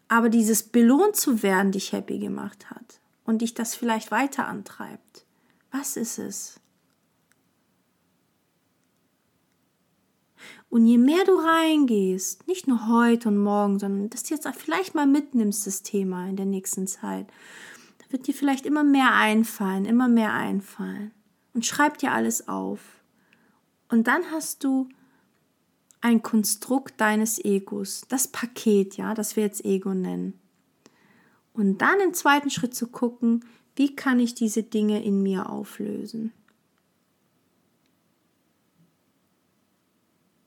aber 0.07 0.29
dieses 0.29 0.63
belohnt 0.63 1.15
zu 1.15 1.41
werden 1.41 1.71
dich 1.71 1.93
happy 1.93 2.19
gemacht 2.19 2.69
hat 2.69 2.99
und 3.23 3.41
dich 3.41 3.53
das 3.53 3.75
vielleicht 3.75 4.11
weiter 4.11 4.47
antreibt. 4.47 5.25
Was 5.71 5.95
ist 5.95 6.19
es? 6.19 6.59
Und 10.69 10.85
je 10.85 10.97
mehr 10.97 11.23
du 11.25 11.35
reingehst, 11.35 12.47
nicht 12.47 12.67
nur 12.67 12.87
heute 12.87 13.29
und 13.29 13.37
morgen, 13.37 13.79
sondern 13.79 14.09
dass 14.09 14.23
du 14.23 14.33
jetzt 14.33 14.47
vielleicht 14.57 14.95
mal 14.95 15.07
mitnimmst, 15.07 15.67
das 15.67 15.83
Thema 15.83 16.27
in 16.27 16.37
der 16.37 16.45
nächsten 16.45 16.87
Zeit, 16.87 17.27
da 17.99 18.11
wird 18.11 18.27
dir 18.27 18.33
vielleicht 18.33 18.65
immer 18.65 18.83
mehr 18.83 19.13
einfallen, 19.13 19.85
immer 19.85 20.07
mehr 20.07 20.33
einfallen. 20.33 21.11
Und 21.53 21.65
schreib 21.65 21.97
dir 21.97 22.13
alles 22.13 22.47
auf. 22.47 22.79
Und 23.89 24.07
dann 24.07 24.23
hast 24.31 24.63
du 24.63 24.87
ein 26.01 26.23
Konstrukt 26.23 26.99
deines 26.99 27.43
Egos, 27.43 28.01
das 28.09 28.27
Paket, 28.27 28.97
ja, 28.97 29.13
das 29.13 29.35
wir 29.35 29.43
jetzt 29.43 29.63
Ego 29.63 29.93
nennen. 29.93 30.33
Und 31.53 31.79
dann 31.79 31.99
im 31.99 32.13
zweiten 32.13 32.49
Schritt 32.49 32.73
zu 32.73 32.87
gucken, 32.87 33.45
wie 33.75 33.95
kann 33.95 34.19
ich 34.19 34.33
diese 34.33 34.63
Dinge 34.63 35.03
in 35.03 35.21
mir 35.21 35.49
auflösen? 35.49 36.33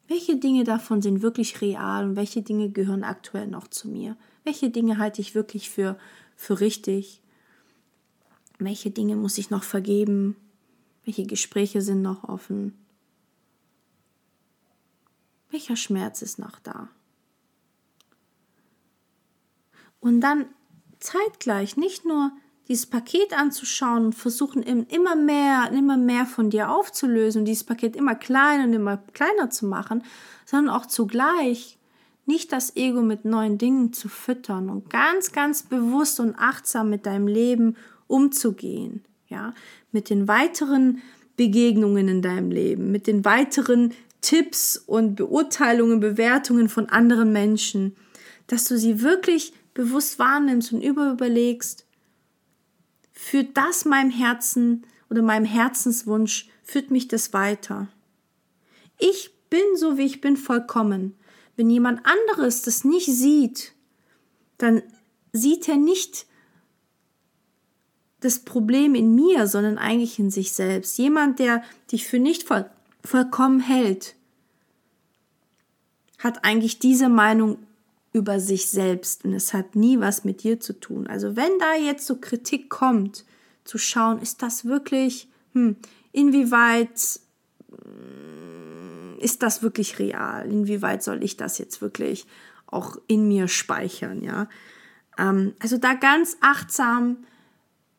Welche 0.06 0.36
Dinge 0.36 0.64
davon 0.64 1.00
sind 1.00 1.22
wirklich 1.22 1.60
real 1.60 2.08
und 2.08 2.16
welche 2.16 2.42
Dinge 2.42 2.70
gehören 2.70 3.04
aktuell 3.04 3.46
noch 3.46 3.68
zu 3.68 3.88
mir? 3.88 4.16
Welche 4.44 4.70
Dinge 4.70 4.98
halte 4.98 5.20
ich 5.20 5.34
wirklich 5.34 5.70
für, 5.70 5.98
für 6.36 6.60
richtig? 6.60 7.22
Welche 8.58 8.90
Dinge 8.90 9.16
muss 9.16 9.38
ich 9.38 9.50
noch 9.50 9.62
vergeben? 9.62 10.36
Welche 11.04 11.24
Gespräche 11.24 11.80
sind 11.80 12.02
noch 12.02 12.24
offen? 12.24 12.74
Welcher 15.54 15.76
Schmerz 15.76 16.20
ist 16.20 16.40
noch 16.40 16.58
da? 16.58 16.88
Und 20.00 20.20
dann 20.20 20.46
zeitgleich 20.98 21.76
nicht 21.76 22.04
nur 22.04 22.32
dieses 22.66 22.86
Paket 22.86 23.32
anzuschauen 23.32 24.06
und 24.06 24.14
versuchen 24.16 24.64
immer 24.64 25.14
mehr, 25.14 25.70
immer 25.70 25.96
mehr 25.96 26.26
von 26.26 26.50
dir 26.50 26.72
aufzulösen 26.72 27.42
und 27.42 27.44
dieses 27.44 27.62
Paket 27.62 27.94
immer 27.94 28.16
kleiner 28.16 28.64
und 28.64 28.72
immer 28.72 28.96
kleiner 28.96 29.48
zu 29.48 29.66
machen, 29.66 30.02
sondern 30.44 30.74
auch 30.74 30.86
zugleich 30.86 31.78
nicht 32.26 32.50
das 32.50 32.74
Ego 32.74 33.02
mit 33.02 33.24
neuen 33.24 33.56
Dingen 33.56 33.92
zu 33.92 34.08
füttern 34.08 34.68
und 34.70 34.90
ganz, 34.90 35.30
ganz 35.30 35.62
bewusst 35.62 36.18
und 36.18 36.34
achtsam 36.36 36.90
mit 36.90 37.06
deinem 37.06 37.28
Leben 37.28 37.76
umzugehen, 38.08 39.04
ja, 39.28 39.54
mit 39.92 40.10
den 40.10 40.26
weiteren 40.26 41.00
Begegnungen 41.36 42.08
in 42.08 42.22
deinem 42.22 42.50
Leben, 42.50 42.90
mit 42.90 43.06
den 43.06 43.24
weiteren 43.24 43.94
Tipps 44.24 44.78
und 44.78 45.16
Beurteilungen, 45.16 46.00
Bewertungen 46.00 46.70
von 46.70 46.88
anderen 46.88 47.30
Menschen, 47.30 47.94
dass 48.46 48.64
du 48.64 48.78
sie 48.78 49.02
wirklich 49.02 49.52
bewusst 49.74 50.18
wahrnimmst 50.18 50.72
und 50.72 50.82
überlegst, 50.82 51.84
führt 53.12 53.54
das 53.54 53.84
meinem 53.84 54.10
Herzen 54.10 54.86
oder 55.10 55.20
meinem 55.20 55.44
Herzenswunsch, 55.44 56.48
führt 56.62 56.90
mich 56.90 57.06
das 57.06 57.34
weiter. 57.34 57.88
Ich 58.98 59.30
bin 59.50 59.76
so, 59.76 59.98
wie 59.98 60.06
ich 60.06 60.22
bin, 60.22 60.38
vollkommen. 60.38 61.14
Wenn 61.56 61.68
jemand 61.68 62.00
anderes 62.06 62.62
das 62.62 62.82
nicht 62.82 63.06
sieht, 63.06 63.74
dann 64.56 64.82
sieht 65.32 65.68
er 65.68 65.76
nicht 65.76 66.24
das 68.20 68.38
Problem 68.38 68.94
in 68.94 69.14
mir, 69.14 69.46
sondern 69.48 69.76
eigentlich 69.76 70.18
in 70.18 70.30
sich 70.30 70.52
selbst. 70.52 70.96
Jemand, 70.96 71.38
der 71.40 71.62
dich 71.92 72.06
für 72.06 72.18
nicht 72.18 72.44
voll, 72.44 72.70
vollkommen 73.04 73.60
hält, 73.60 74.16
hat 76.18 76.44
eigentlich 76.44 76.78
diese 76.78 77.08
Meinung 77.08 77.58
über 78.12 78.40
sich 78.40 78.68
selbst 78.68 79.24
und 79.24 79.34
es 79.34 79.52
hat 79.52 79.74
nie 79.76 80.00
was 80.00 80.24
mit 80.24 80.42
dir 80.42 80.60
zu 80.60 80.78
tun. 80.78 81.06
Also 81.06 81.36
wenn 81.36 81.58
da 81.58 81.74
jetzt 81.74 82.06
so 82.06 82.16
Kritik 82.16 82.70
kommt, 82.70 83.24
zu 83.64 83.78
schauen, 83.78 84.20
ist 84.20 84.42
das 84.42 84.64
wirklich, 84.64 85.28
hm, 85.52 85.76
inwieweit 86.12 87.20
hm, 87.70 89.18
ist 89.18 89.42
das 89.42 89.62
wirklich 89.62 89.98
real? 89.98 90.50
Inwieweit 90.50 91.02
soll 91.02 91.24
ich 91.24 91.36
das 91.36 91.58
jetzt 91.58 91.80
wirklich 91.80 92.26
auch 92.66 92.96
in 93.06 93.26
mir 93.28 93.48
speichern, 93.48 94.22
ja? 94.22 94.48
Ähm, 95.18 95.54
also 95.60 95.78
da 95.78 95.94
ganz 95.94 96.36
achtsam 96.40 97.18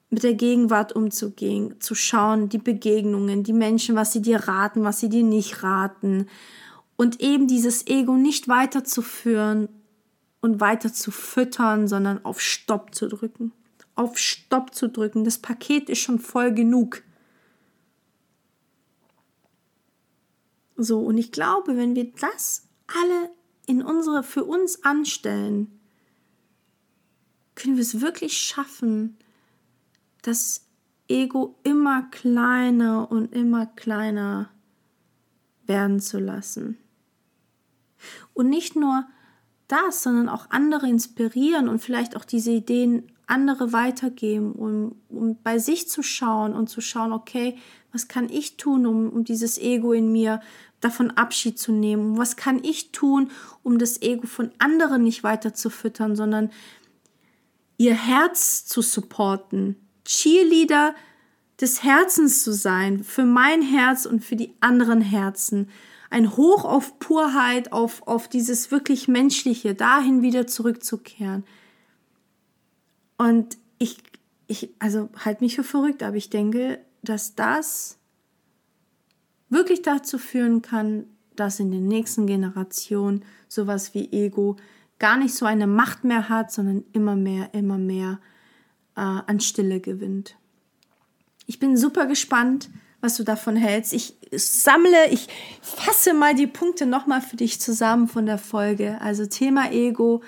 mit 0.09 0.23
der 0.23 0.33
Gegenwart 0.33 0.93
umzugehen, 0.93 1.79
zu 1.81 1.95
schauen, 1.95 2.49
die 2.49 2.57
Begegnungen, 2.57 3.43
die 3.43 3.53
Menschen, 3.53 3.95
was 3.95 4.11
sie 4.11 4.21
dir 4.21 4.47
raten, 4.47 4.83
was 4.83 4.99
sie 4.99 5.09
dir 5.09 5.23
nicht 5.23 5.63
raten 5.63 6.27
und 6.95 7.21
eben 7.21 7.47
dieses 7.47 7.87
Ego 7.87 8.15
nicht 8.15 8.47
weiterzuführen 8.47 9.69
und 10.41 10.61
weiter 10.61 10.93
zu 10.93 11.11
füttern, 11.11 11.87
sondern 11.87 12.23
auf 12.23 12.39
Stopp 12.39 12.93
zu 12.93 13.07
drücken. 13.07 13.51
Auf 13.95 14.17
Stopp 14.17 14.75
zu 14.75 14.89
drücken. 14.89 15.23
Das 15.23 15.39
Paket 15.39 15.89
ist 15.89 15.99
schon 15.99 16.19
voll 16.19 16.53
genug. 16.53 17.03
So, 20.77 20.99
und 20.99 21.17
ich 21.17 21.31
glaube, 21.31 21.77
wenn 21.77 21.95
wir 21.95 22.11
das 22.19 22.67
alle 22.87 23.31
in 23.65 23.81
unsere, 23.81 24.23
für 24.23 24.43
uns 24.43 24.83
anstellen, 24.83 25.79
können 27.55 27.75
wir 27.75 27.81
es 27.81 28.01
wirklich 28.01 28.37
schaffen, 28.37 29.17
das 30.27 30.65
Ego 31.07 31.55
immer 31.63 32.03
kleiner 32.11 33.11
und 33.11 33.33
immer 33.33 33.65
kleiner 33.65 34.49
werden 35.65 35.99
zu 35.99 36.19
lassen. 36.19 36.77
Und 38.33 38.49
nicht 38.49 38.75
nur 38.75 39.05
das, 39.67 40.03
sondern 40.03 40.29
auch 40.29 40.49
andere 40.49 40.87
inspirieren 40.87 41.69
und 41.69 41.79
vielleicht 41.79 42.15
auch 42.15 42.25
diese 42.25 42.51
Ideen 42.51 43.11
andere 43.27 43.73
weitergeben, 43.73 44.51
um, 44.51 44.95
um 45.09 45.37
bei 45.41 45.57
sich 45.57 45.89
zu 45.89 46.03
schauen 46.03 46.53
und 46.53 46.69
zu 46.69 46.81
schauen, 46.81 47.11
okay, 47.11 47.57
was 47.91 48.07
kann 48.07 48.29
ich 48.29 48.57
tun, 48.57 48.85
um, 48.85 49.09
um 49.09 49.23
dieses 49.23 49.57
Ego 49.57 49.93
in 49.93 50.11
mir 50.11 50.41
davon 50.79 51.11
Abschied 51.11 51.57
zu 51.57 51.71
nehmen? 51.71 52.17
Was 52.17 52.35
kann 52.35 52.63
ich 52.63 52.91
tun, 52.91 53.31
um 53.63 53.79
das 53.79 54.01
Ego 54.01 54.27
von 54.27 54.51
anderen 54.59 55.03
nicht 55.03 55.23
weiter 55.23 55.53
zu 55.53 55.71
füttern, 55.71 56.15
sondern 56.15 56.51
ihr 57.77 57.95
Herz 57.95 58.65
zu 58.65 58.81
supporten, 58.81 59.75
Cheerleader 60.05 60.95
des 61.59 61.83
Herzens 61.83 62.43
zu 62.43 62.53
sein, 62.53 63.03
für 63.03 63.25
mein 63.25 63.61
Herz 63.61 64.05
und 64.05 64.23
für 64.23 64.35
die 64.35 64.53
anderen 64.59 65.01
Herzen. 65.01 65.69
Ein 66.09 66.37
Hoch 66.37 66.65
auf 66.65 66.99
Purheit, 66.99 67.71
auf, 67.71 68.07
auf 68.07 68.27
dieses 68.27 68.71
wirklich 68.71 69.07
Menschliche, 69.07 69.73
dahin 69.73 70.21
wieder 70.21 70.47
zurückzukehren. 70.47 71.43
Und 73.17 73.57
ich, 73.79 73.97
ich, 74.47 74.69
also 74.79 75.09
halt 75.23 75.41
mich 75.41 75.55
für 75.55 75.63
verrückt, 75.63 76.03
aber 76.03 76.15
ich 76.15 76.29
denke, 76.29 76.79
dass 77.01 77.35
das 77.35 77.97
wirklich 79.49 79.81
dazu 79.81 80.17
führen 80.17 80.61
kann, 80.61 81.05
dass 81.35 81.59
in 81.59 81.71
den 81.71 81.87
nächsten 81.87 82.27
Generationen 82.27 83.23
sowas 83.47 83.93
wie 83.93 84.11
Ego 84.11 84.57
gar 84.99 85.17
nicht 85.17 85.33
so 85.33 85.45
eine 85.45 85.67
Macht 85.67 86.03
mehr 86.03 86.29
hat, 86.29 86.51
sondern 86.51 86.83
immer 86.93 87.15
mehr, 87.15 87.53
immer 87.53 87.77
mehr 87.77 88.19
äh, 88.95 89.01
an 89.01 89.39
Stille 89.39 89.79
gewinnt. 89.79 90.35
Ich 91.47 91.59
bin 91.59 91.77
super 91.77 92.05
gespannt, 92.05 92.69
was 93.01 93.17
du 93.17 93.23
davon 93.23 93.55
hältst. 93.55 93.93
Ich 93.93 94.15
sammle, 94.31 95.09
ich 95.11 95.27
fasse 95.61 96.13
mal 96.13 96.33
die 96.33 96.47
Punkte 96.47 96.85
nochmal 96.85 97.21
für 97.21 97.35
dich 97.35 97.61
zusammen 97.61 98.07
von 98.07 98.25
der 98.25 98.37
Folge. 98.37 98.99
Also 99.01 99.25
Thema 99.25 99.71
Ego. 99.71 100.23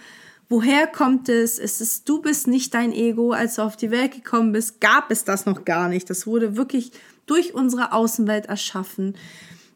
Woher 0.50 0.88
kommt 0.88 1.28
es? 1.28 1.60
Es 1.60 1.82
ist, 1.82 2.08
du 2.08 2.22
bist 2.22 2.48
nicht 2.48 2.74
dein 2.74 2.94
Ego. 2.94 3.32
Als 3.32 3.56
du 3.56 3.64
auf 3.64 3.76
die 3.76 3.92
Welt 3.92 4.14
gekommen 4.14 4.52
bist, 4.52 4.80
gab 4.80 5.12
es 5.12 5.26
das 5.26 5.46
noch 5.46 5.66
gar 5.66 5.90
nicht. 5.90 6.10
Das 6.10 6.28
wurde 6.28 6.56
wirklich 6.56 6.92
durch 7.26 7.54
unsere 7.54 7.92
Außenwelt 7.92 8.46
erschaffen. 8.46 9.18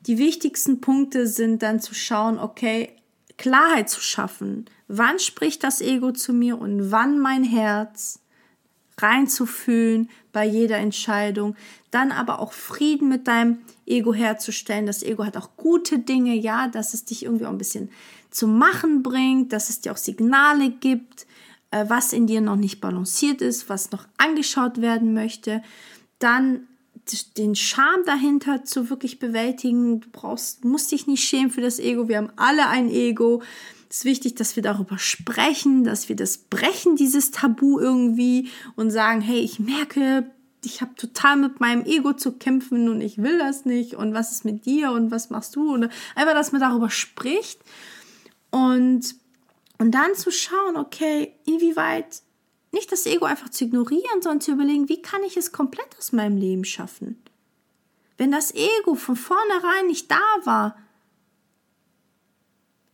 Die 0.08 0.18
wichtigsten 0.18 0.80
Punkte 0.80 1.28
sind 1.28 1.62
dann 1.62 1.80
zu 1.80 1.94
schauen, 1.94 2.40
okay, 2.40 2.96
Klarheit 3.38 3.90
zu 3.90 4.02
schaffen. 4.02 4.66
Wann 4.88 5.20
spricht 5.20 5.64
das 5.64 5.82
Ego 5.82 6.12
zu 6.12 6.34
mir 6.34 6.60
und 6.60 6.92
wann 6.92 7.20
mein 7.20 7.44
Herz? 7.44 8.20
Reinzufühlen 9.02 10.10
bei 10.32 10.46
jeder 10.46 10.78
Entscheidung, 10.78 11.56
dann 11.92 12.12
aber 12.12 12.40
auch 12.40 12.54
Frieden 12.54 13.10
mit 13.10 13.28
deinem 13.28 13.60
Ego 13.86 14.14
herzustellen. 14.14 14.86
Das 14.86 15.04
Ego 15.04 15.26
hat 15.26 15.38
auch 15.38 15.50
gute 15.58 16.00
Dinge, 16.00 16.36
ja, 16.36 16.68
dass 16.68 16.94
es 16.94 17.06
dich 17.06 17.26
irgendwie 17.26 17.46
auch 17.46 17.52
ein 17.52 17.58
bisschen 17.58 17.90
zum 18.30 18.58
Machen 18.58 19.04
bringt, 19.04 19.52
dass 19.52 19.70
es 19.70 19.82
dir 19.82 19.92
auch 19.92 19.98
Signale 19.98 20.70
gibt, 20.70 21.28
äh, 21.72 21.86
was 21.88 22.14
in 22.14 22.28
dir 22.28 22.42
noch 22.42 22.56
nicht 22.56 22.80
balanciert 22.80 23.42
ist, 23.42 23.70
was 23.70 23.92
noch 23.92 24.08
angeschaut 24.18 24.82
werden 24.82 25.14
möchte. 25.14 25.62
Dann 26.20 26.68
den 27.38 27.56
Charme 27.56 28.06
dahinter 28.06 28.64
zu 28.64 28.90
wirklich 28.90 29.20
bewältigen. 29.20 30.02
Du 30.02 30.10
brauchst, 30.12 30.64
musst 30.64 30.92
dich 30.92 31.08
nicht 31.08 31.24
schämen 31.24 31.50
für 31.50 31.62
das 31.62 31.80
Ego. 31.80 32.08
Wir 32.08 32.18
haben 32.18 32.32
alle 32.36 32.68
ein 32.68 32.90
Ego. 32.90 33.42
Es 33.92 33.98
ist 33.98 34.06
wichtig, 34.06 34.36
dass 34.36 34.56
wir 34.56 34.64
darüber 34.64 34.98
sprechen, 34.98 35.84
dass 35.84 36.08
wir 36.08 36.16
das 36.16 36.38
brechen, 36.38 36.96
dieses 36.96 37.32
Tabu 37.32 37.78
irgendwie 37.78 38.50
und 38.78 38.90
sagen, 38.90 39.20
hey, 39.20 39.42
ich 39.42 39.60
merke, 39.60 40.32
ich 40.64 40.80
habe 40.80 40.96
total 40.96 41.36
mit 41.36 41.60
meinem 41.60 41.84
Ego 41.84 42.14
zu 42.14 42.32
kämpfen 42.32 42.88
und 42.88 43.02
ich 43.02 43.18
will 43.18 43.38
das 43.38 43.66
nicht 43.66 43.96
und 43.96 44.14
was 44.14 44.32
ist 44.32 44.46
mit 44.46 44.66
dir 44.66 44.94
und 44.94 45.12
was 45.12 45.30
machst 45.30 45.58
du 45.58 45.74
und 45.74 45.90
einfach, 46.16 46.34
dass 46.34 46.54
man 46.54 46.62
darüber 46.62 46.90
spricht 46.90 47.60
und 48.50 49.14
und 49.78 49.92
dann 49.92 50.16
zu 50.16 50.32
schauen, 50.32 50.78
okay, 50.78 51.34
inwieweit 51.46 52.22
nicht 52.72 52.94
das 52.94 53.06
Ego 53.06 53.26
einfach 53.26 53.50
zu 53.50 53.66
ignorieren, 53.66 54.22
sondern 54.22 54.40
zu 54.40 54.54
überlegen, 54.54 54.88
wie 54.88 55.02
kann 55.02 55.24
ich 55.24 55.36
es 55.36 55.52
komplett 55.52 55.98
aus 55.98 56.14
meinem 56.14 56.38
Leben 56.38 56.64
schaffen? 56.64 57.22
Wenn 58.18 58.32
das 58.32 58.56
Ego 58.56 58.96
von 58.96 59.18
vornherein 59.18 59.88
nicht 59.88 60.10
da 60.10 60.22
war, 60.46 60.78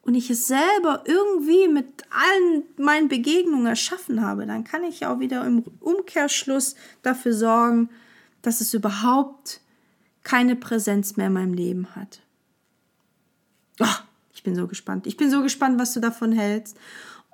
und 0.08 0.15
ich 0.15 0.30
es 0.30 0.48
selber 0.48 1.04
irgendwie 1.06 1.67
mit 1.67 2.04
allen 2.10 2.63
meinen 2.78 3.10
Begegnungen 3.10 3.67
erschaffen 3.67 4.26
habe, 4.26 4.46
dann 4.46 4.63
kann 4.63 4.86
ich 4.86 5.06
auch 5.06 5.20
wieder 5.20 5.46
im 5.46 5.65
Umkehrschluss 5.82 6.76
dafür 7.02 7.34
sorgen, 7.34 7.89
dass 8.41 8.62
es 8.62 8.74
überhaupt 8.74 9.60
keine 10.24 10.56
Präsenz 10.56 11.17
mehr 11.17 11.28
in 11.28 11.34
meinem 11.34 11.54
Leben 11.54 11.93
hat. 11.93 12.22
Oh, 13.82 13.86
ich 14.34 14.43
bin 14.43 14.56
so 14.56 14.65
gespannt. 14.67 15.08
Ich 15.08 15.17
bin 15.17 15.30
so 15.30 15.41
gespannt, 15.41 15.78
was 15.78 15.93
du 15.93 16.00
davon 16.00 16.32
hältst. 16.32 16.78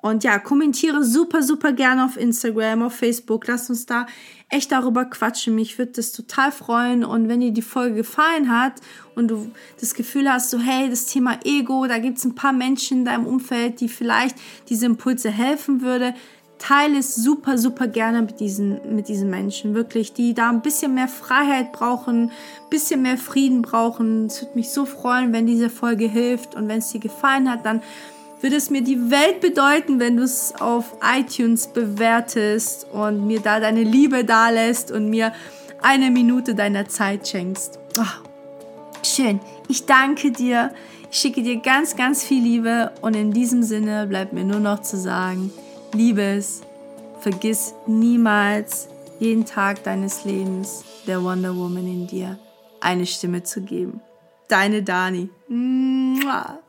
Und 0.01 0.23
ja, 0.23 0.39
kommentiere 0.39 1.03
super, 1.03 1.43
super 1.43 1.73
gerne 1.73 2.03
auf 2.03 2.17
Instagram, 2.17 2.81
auf 2.81 2.95
Facebook. 2.95 3.45
Lass 3.45 3.69
uns 3.69 3.85
da 3.85 4.07
echt 4.53 4.71
darüber 4.71 5.05
quatschen. 5.05 5.55
Mich 5.55 5.77
würde 5.77 5.93
das 5.93 6.11
total 6.11 6.51
freuen. 6.51 7.03
Und 7.03 7.27
wenn 7.27 7.41
dir 7.41 7.51
die 7.51 7.61
Folge 7.61 7.95
gefallen 7.95 8.49
hat 8.49 8.73
und 9.15 9.29
du 9.29 9.51
das 9.79 9.93
Gefühl 9.93 10.31
hast, 10.31 10.49
so 10.49 10.59
hey, 10.59 10.89
das 10.89 11.07
Thema 11.07 11.39
Ego, 11.43 11.87
da 11.87 11.97
gibt 11.97 12.17
es 12.19 12.25
ein 12.25 12.35
paar 12.35 12.53
Menschen 12.53 12.99
in 12.99 13.05
deinem 13.05 13.25
Umfeld, 13.25 13.81
die 13.81 13.89
vielleicht 13.89 14.37
diese 14.69 14.85
Impulse 14.85 15.29
helfen 15.29 15.81
würde, 15.81 16.13
teile 16.59 16.99
es 16.99 17.15
super, 17.15 17.57
super 17.57 17.87
gerne 17.87 18.21
mit 18.21 18.39
diesen, 18.39 18.95
mit 18.95 19.09
diesen 19.09 19.29
Menschen. 19.29 19.73
Wirklich, 19.73 20.13
die 20.13 20.33
da 20.33 20.49
ein 20.49 20.61
bisschen 20.61 20.93
mehr 20.93 21.09
Freiheit 21.09 21.73
brauchen, 21.73 22.29
ein 22.29 22.69
bisschen 22.69 23.01
mehr 23.01 23.17
Frieden 23.17 23.61
brauchen. 23.61 24.27
Es 24.27 24.41
würde 24.41 24.55
mich 24.55 24.69
so 24.69 24.85
freuen, 24.85 25.33
wenn 25.33 25.45
diese 25.45 25.69
Folge 25.69 26.07
hilft. 26.07 26.55
Und 26.55 26.69
wenn 26.69 26.79
es 26.79 26.89
dir 26.89 27.01
gefallen 27.01 27.51
hat, 27.51 27.65
dann 27.65 27.81
würde 28.43 28.57
es 28.57 28.69
mir 28.69 28.83
die 28.83 29.09
Welt 29.09 29.39
bedeuten, 29.39 30.01
wenn 30.01 30.17
du 30.17 30.23
es 30.23 30.53
auf 30.59 30.97
iTunes 31.01 31.67
bewertest 31.67 32.85
und 32.91 33.25
mir 33.25 33.39
da 33.39 33.61
deine 33.61 33.83
Liebe 33.83 34.25
dalässt 34.25 34.91
und 34.91 35.09
mir 35.09 35.31
eine 35.81 36.11
Minute 36.11 36.53
deiner 36.53 36.87
Zeit 36.89 37.27
schenkst. 37.27 37.79
Oh, 37.97 38.27
schön. 39.01 39.39
Ich 39.69 39.85
danke 39.85 40.31
dir. 40.31 40.73
Ich 41.09 41.19
schicke 41.19 41.41
dir 41.41 41.61
ganz, 41.61 41.95
ganz 41.95 42.23
viel 42.23 42.43
Liebe 42.43 42.91
und 43.01 43.15
in 43.15 43.31
diesem 43.31 43.63
Sinne 43.63 44.07
bleibt 44.07 44.33
mir 44.33 44.43
nur 44.43 44.59
noch 44.59 44.81
zu 44.81 44.97
sagen, 44.97 45.53
Liebes, 45.93 46.63
vergiss 47.21 47.73
niemals 47.87 48.89
jeden 49.19 49.45
Tag 49.45 49.83
deines 49.83 50.25
Lebens 50.25 50.83
der 51.07 51.23
Wonder 51.23 51.55
Woman 51.55 51.87
in 51.87 52.07
dir 52.07 52.37
eine 52.81 53.05
Stimme 53.05 53.43
zu 53.43 53.61
geben. 53.61 54.01
Deine 54.49 54.83
Dani. 54.83 55.29
Mua. 55.47 56.62